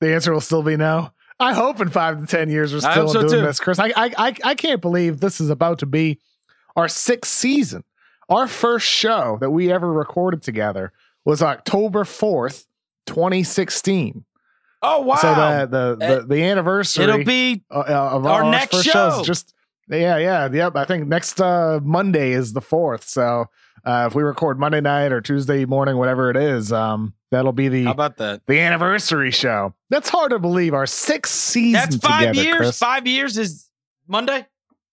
[0.00, 1.10] The answer will still be no.
[1.38, 3.40] I hope in five to ten years we're still so doing too.
[3.42, 3.78] this, Chris.
[3.78, 6.18] I, I I I can't believe this is about to be
[6.74, 7.84] our sixth season.
[8.28, 10.92] Our first show that we ever recorded together
[11.24, 12.66] was October fourth,
[13.06, 14.24] twenty sixteen.
[14.82, 15.16] Oh wow!
[15.16, 15.66] So the
[15.98, 17.80] the the, the anniversary It'll be uh,
[18.12, 19.20] of Our our, next first show.
[19.20, 19.54] is just
[19.88, 23.44] yeah yeah yep i think next uh monday is the fourth so
[23.84, 27.68] uh if we record monday night or tuesday morning whatever it is um that'll be
[27.68, 28.42] the how about that?
[28.48, 32.56] the anniversary show that's hard to believe our sixth season That's five together, years.
[32.58, 32.78] Chris.
[32.80, 33.70] Five years is
[34.08, 34.44] Monday.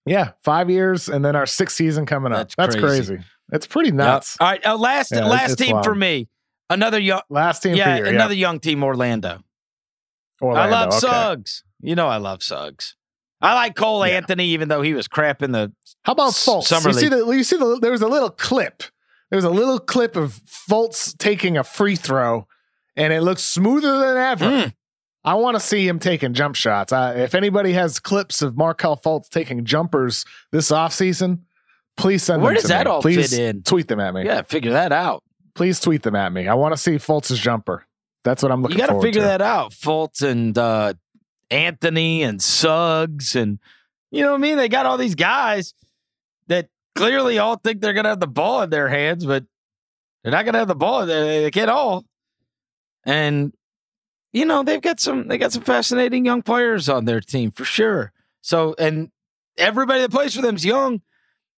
[0.06, 3.16] yeah five years and then our sixth season coming up That's that's, crazy.
[3.16, 3.24] crazy.
[3.52, 6.30] it's pretty nuts All right, uh, last Yeah, last it's team for me.
[6.70, 9.44] Another young, last team yeah, for you another young team, Orlando.
[10.42, 11.00] Orlando, I love okay.
[11.00, 11.64] Suggs.
[11.82, 12.96] You know I love Suggs.
[13.42, 14.16] I like Cole Yeah.
[14.16, 15.72] Anthony, even though he was crap in the.
[16.04, 16.64] How about Fultz?
[16.66, 18.84] Summer you see the you see the there was a little clip.
[19.30, 22.48] There was a little clip of Fultz taking a free throw,
[22.96, 24.46] and it looks smoother than ever.
[24.46, 24.74] Mm.
[25.26, 26.92] I want to see him taking jump shots.
[26.92, 31.40] I, if anybody has clips of Markelle Fultz taking jumpers this offseason,
[31.98, 32.44] please send me.
[32.44, 32.92] Where them does to that me.
[32.92, 33.64] all please fit in?
[33.64, 34.26] Tweet them at me.
[34.26, 35.24] Yeah, figure that out.
[35.56, 36.48] Please tweet them at me.
[36.48, 37.86] I want to see Fultz's jumper.
[38.24, 38.82] That's what I'm looking for.
[38.82, 39.72] you got to figure that out.
[39.72, 40.94] Fultz and uh,
[41.52, 43.60] Anthony and Suggs and
[44.12, 44.58] you know what I mean.
[44.58, 45.74] They got all these guys
[46.48, 49.44] that clearly all think they're gonna have the ball in their hands, but
[50.22, 51.06] they're not gonna have the ball.
[51.06, 52.06] They, they can't all.
[53.06, 53.54] And
[54.32, 57.66] you know they've got some they got some fascinating young players on their team for
[57.66, 58.12] sure.
[58.42, 59.12] So and
[59.58, 61.02] everybody that plays for them's young.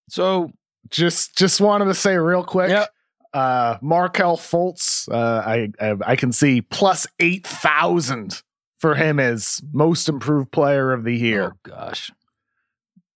[0.10, 0.52] So
[0.90, 2.70] just just wanted to say real quick.
[2.70, 2.90] Yep.
[3.36, 8.42] Uh Markelle Fultz, uh I, I I can see plus eight thousand
[8.80, 11.54] for him as most improved player of the year.
[11.54, 12.12] oh gosh,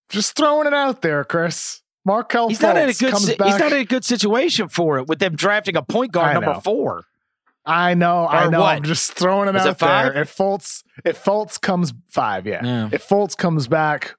[0.10, 1.82] Just throwing it out there, Chris.
[2.06, 3.48] Markelle he's Fultz not in a good comes si- back.
[3.48, 6.60] he's not in a good situation for it with them drafting a point guard number
[6.62, 7.04] four.
[7.66, 8.62] I know, I know.
[8.62, 8.78] What?
[8.78, 10.22] I'm just throwing it Was out it there.
[10.24, 12.62] If Fultz if Fultz comes five, yeah.
[12.66, 12.90] Yeah.
[12.92, 14.16] If Fultz comes back,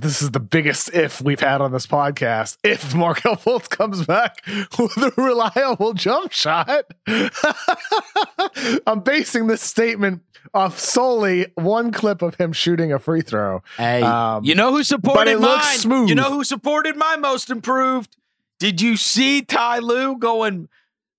[0.00, 2.56] this is the biggest if we've had on this podcast.
[2.64, 6.86] If Markelle Fultz comes back with a reliable jump shot,
[8.86, 10.22] I'm basing this statement
[10.54, 13.62] off solely one clip of him shooting a free throw.
[13.76, 16.08] Hey, Um, you know who supported mine?
[16.08, 18.16] You know who supported my most improved?
[18.58, 20.68] Did you see Ty Lue going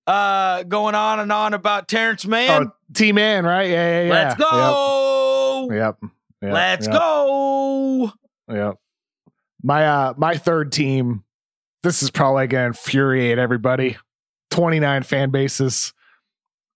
[0.08, 2.68] uh going on and on about Terance Mann?
[2.68, 3.70] Oh, T Man, right?
[3.70, 4.12] Yeah, yeah, yeah.
[4.12, 5.70] Let's go.
[5.72, 5.98] Yep.
[6.42, 6.54] yep.
[6.54, 6.96] Let's yep.
[6.96, 8.14] go.
[8.52, 8.74] Yeah.
[9.64, 11.24] My uh my third team,
[11.84, 13.98] this is probably gonna infuriate everybody.
[14.52, 15.94] 29 fan bases.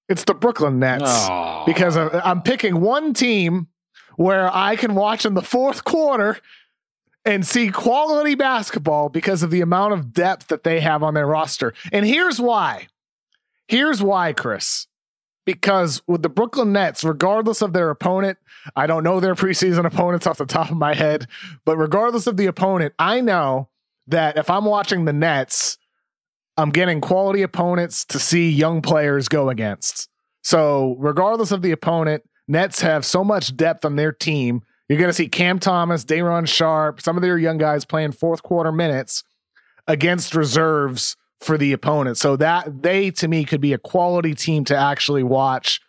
[0.08, 1.04] It's the Brooklyn Nets.
[1.06, 1.64] Oh.
[1.66, 3.68] Because I'm picking one team
[4.16, 6.38] where I can watch in the fourth quarter
[7.26, 11.26] and see quality basketball because of the amount of depth that they have on their
[11.26, 11.74] roster.
[11.92, 12.88] And here's why.
[13.68, 14.88] Here's why, Chris.
[15.46, 18.38] Because with the Brooklyn Nets, regardless of their opponent,
[18.76, 21.28] I don't know their preseason opponents off the top of my head,
[21.66, 23.70] but regardless of the opponent, I know
[24.08, 25.78] that if I'm watching the Nets,
[26.58, 30.10] I'm getting quality opponents to see young players go against.
[30.42, 34.62] So, regardless of the opponent, Nets have so much depth on their team.
[34.88, 38.44] You're going to see Cam Thomas, Day'Ron Sharpe, some of their young guys playing fourth
[38.44, 39.24] quarter minutes
[39.88, 42.18] against reserves for the opponent.
[42.18, 45.82] So that they to me could be a quality team to actually watch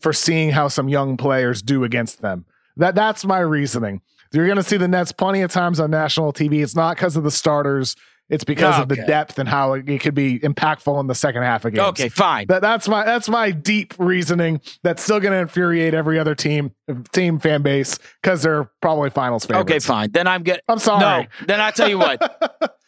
[0.00, 2.44] for seeing how some young players do against them.
[2.76, 4.02] That that's my reasoning.
[4.32, 6.62] You're going to see the Nets plenty of times on national TV.
[6.62, 7.94] It's not because of the starters.
[8.30, 11.42] It's because of the depth and how it, it could be impactful in the second
[11.42, 11.88] half of games.
[11.88, 12.46] Okay, fine.
[12.48, 14.62] That, that's my that's my deep reasoning.
[14.82, 16.72] That's still going to infuriate every other team
[17.12, 19.70] team fan base because they're probably finals favorites.
[19.70, 20.10] Okay, fine.
[20.10, 20.62] Then I'm getting.
[20.68, 21.24] I'm sorry.
[21.24, 22.78] No, then I tell you what.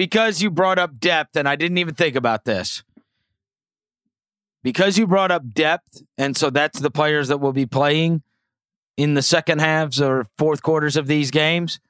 [0.00, 2.82] because you brought up depth, and I didn't even think about this.
[4.62, 8.22] Because you brought up depth, and so that's the players that will be playing
[8.96, 11.80] in the second halves or fourth quarters of these games.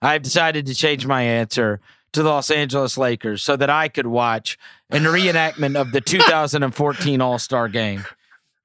[0.00, 1.82] I've decided to change my answer
[2.14, 4.56] to the Los Angeles Lakers so that I could watch
[4.90, 8.06] a reenactment of the 2014 All Star game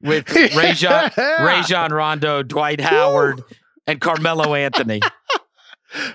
[0.02, 3.43] with Rajon, Rajon Rondo, Dwight Howard,
[3.88, 5.02] and Carmelo Anthony.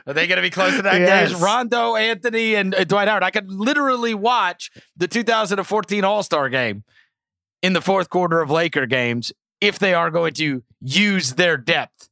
[0.07, 1.33] Are they going to be close to that Yes.
[1.33, 1.43] game?
[1.43, 3.23] Rondo, Anthony, and uh, Dwight Howard.
[3.23, 6.85] I could literally watch the 2014 All Star game
[7.63, 12.09] in the fourth quarter of Laker games if they are going to use their depth.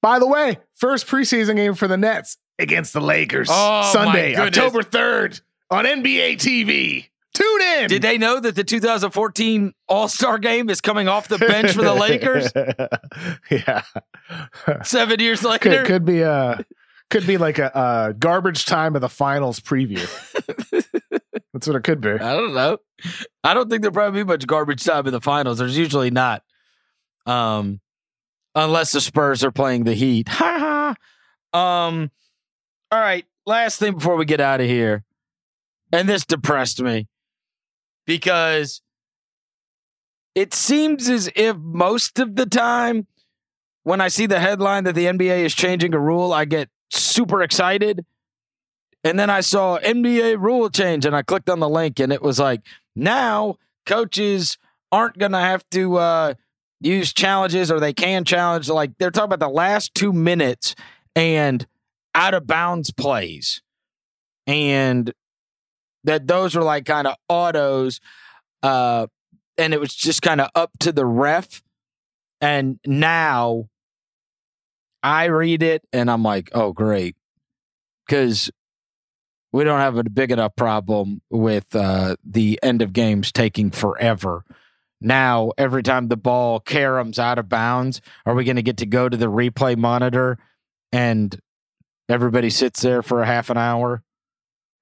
[0.00, 4.36] By the way, first preseason game for the Nets against the Lakers Oh, Sunday.
[4.36, 7.08] October 3rd on NBA TV.
[7.34, 7.88] Tune in.
[7.88, 11.82] Did they know that the 2014 All Star game is coming off the bench for
[11.82, 12.52] the Lakers
[13.50, 13.82] yeah.
[14.82, 15.78] seven years later?
[15.78, 16.64] Could, could be a
[17.08, 20.00] could be like a, a garbage time of the finals preview.
[21.52, 22.10] That's what it could be.
[22.10, 22.78] I don't know.
[23.44, 25.58] I don't think there'll probably be much garbage time in the finals.
[25.58, 26.42] There's usually not.
[27.26, 27.80] Um,
[28.54, 30.28] unless the Spurs are playing the Heat.
[30.28, 30.96] Ha
[31.52, 31.86] ha.
[31.86, 32.10] Um,
[32.90, 33.26] all right.
[33.44, 35.04] Last thing before we get out of here.
[35.92, 37.08] And this depressed me
[38.06, 38.82] because
[40.34, 43.06] it seems as if most of the time
[43.84, 47.42] when I see the headline that the NBA is changing a rule, I get super
[47.42, 48.04] excited.
[49.04, 52.22] And then I saw NBA rule change and I clicked on the link and it
[52.22, 52.60] was like,
[52.94, 54.58] now coaches
[54.92, 56.34] aren't going to have to uh,
[56.80, 58.68] use challenges or they can challenge.
[58.68, 60.76] Like they're talking about the last two minutes
[61.16, 61.66] and
[62.14, 63.62] out of bounds plays.
[64.46, 65.12] And
[66.04, 68.00] that those were like kind of autos.
[68.62, 69.06] Uh,
[69.58, 71.62] and it was just kind of up to the ref.
[72.40, 73.68] And now
[75.02, 77.16] I read it and I'm like, oh, great.
[78.06, 78.50] Because
[79.52, 84.44] we don't have a big enough problem with uh, the end of games taking forever.
[85.00, 88.86] Now, every time the ball caroms out of bounds, are we going to get to
[88.86, 90.38] go to the replay monitor
[90.92, 91.38] and
[92.08, 94.02] everybody sits there for a half an hour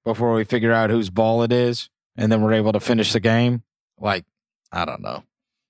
[0.03, 1.89] before we figure out whose ball it is?
[2.15, 3.63] And then we're able to finish the game?
[3.99, 4.25] Like,
[4.71, 5.23] I don't know.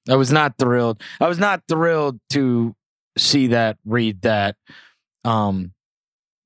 [0.09, 1.01] I was not thrilled.
[1.19, 2.75] I was not thrilled to
[3.17, 4.55] see that, read that.
[5.23, 5.73] Um,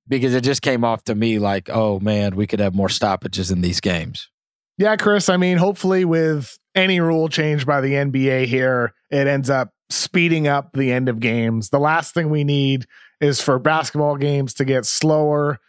[0.08, 3.52] because it just came off to me like, oh man, we could have more stoppages
[3.52, 4.30] in these games.
[4.78, 5.30] Yeah, Chris.
[5.30, 10.48] I mean, hopefully, with any rule change by the NBA here, it ends up speeding
[10.48, 11.70] up the end of games.
[11.70, 12.86] The last thing we need
[13.22, 15.60] is for basketball games to get slower,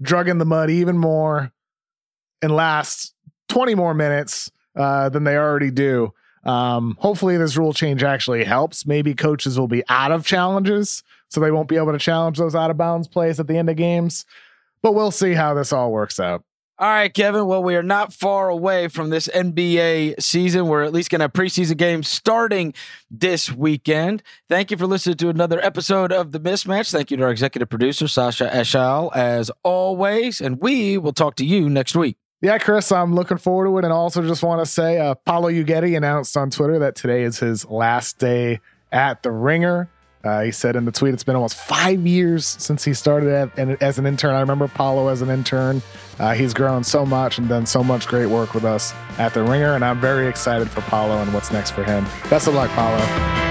[0.00, 1.52] drug in the mud even more,
[2.42, 3.14] and last
[3.48, 6.12] 20 more minutes uh, than they already do.
[6.44, 8.86] Um, hopefully, this rule change actually helps.
[8.86, 12.54] Maybe coaches will be out of challenges, so they won't be able to challenge those
[12.54, 14.24] out of bounds plays at the end of games.
[14.82, 16.44] But we'll see how this all works out.
[16.78, 17.44] All right, Kevin.
[17.46, 20.66] Well, we are not far away from this NBA season.
[20.66, 22.72] We're at least going to have preseason games starting
[23.10, 24.22] this weekend.
[24.48, 26.90] Thank you for listening to another episode of The Mismatch.
[26.90, 30.40] Thank you to our executive producer, Sasha Ashall, as always.
[30.40, 32.16] And we will talk to you next week.
[32.42, 33.84] Yeah, Chris, I'm looking forward to it.
[33.84, 37.38] And also just want to say, uh, Paulo Uggetti announced on Twitter that today is
[37.38, 38.60] his last day
[38.90, 39.90] at the Ringer.
[40.22, 43.58] Uh, he said in the tweet, it's been almost five years since he started at,
[43.58, 44.34] and as an intern.
[44.34, 45.80] I remember Paulo as an intern.
[46.18, 49.42] Uh, he's grown so much and done so much great work with us at the
[49.42, 52.04] Ringer, and I'm very excited for Paulo and what's next for him.
[52.28, 53.49] Best of luck, Paulo.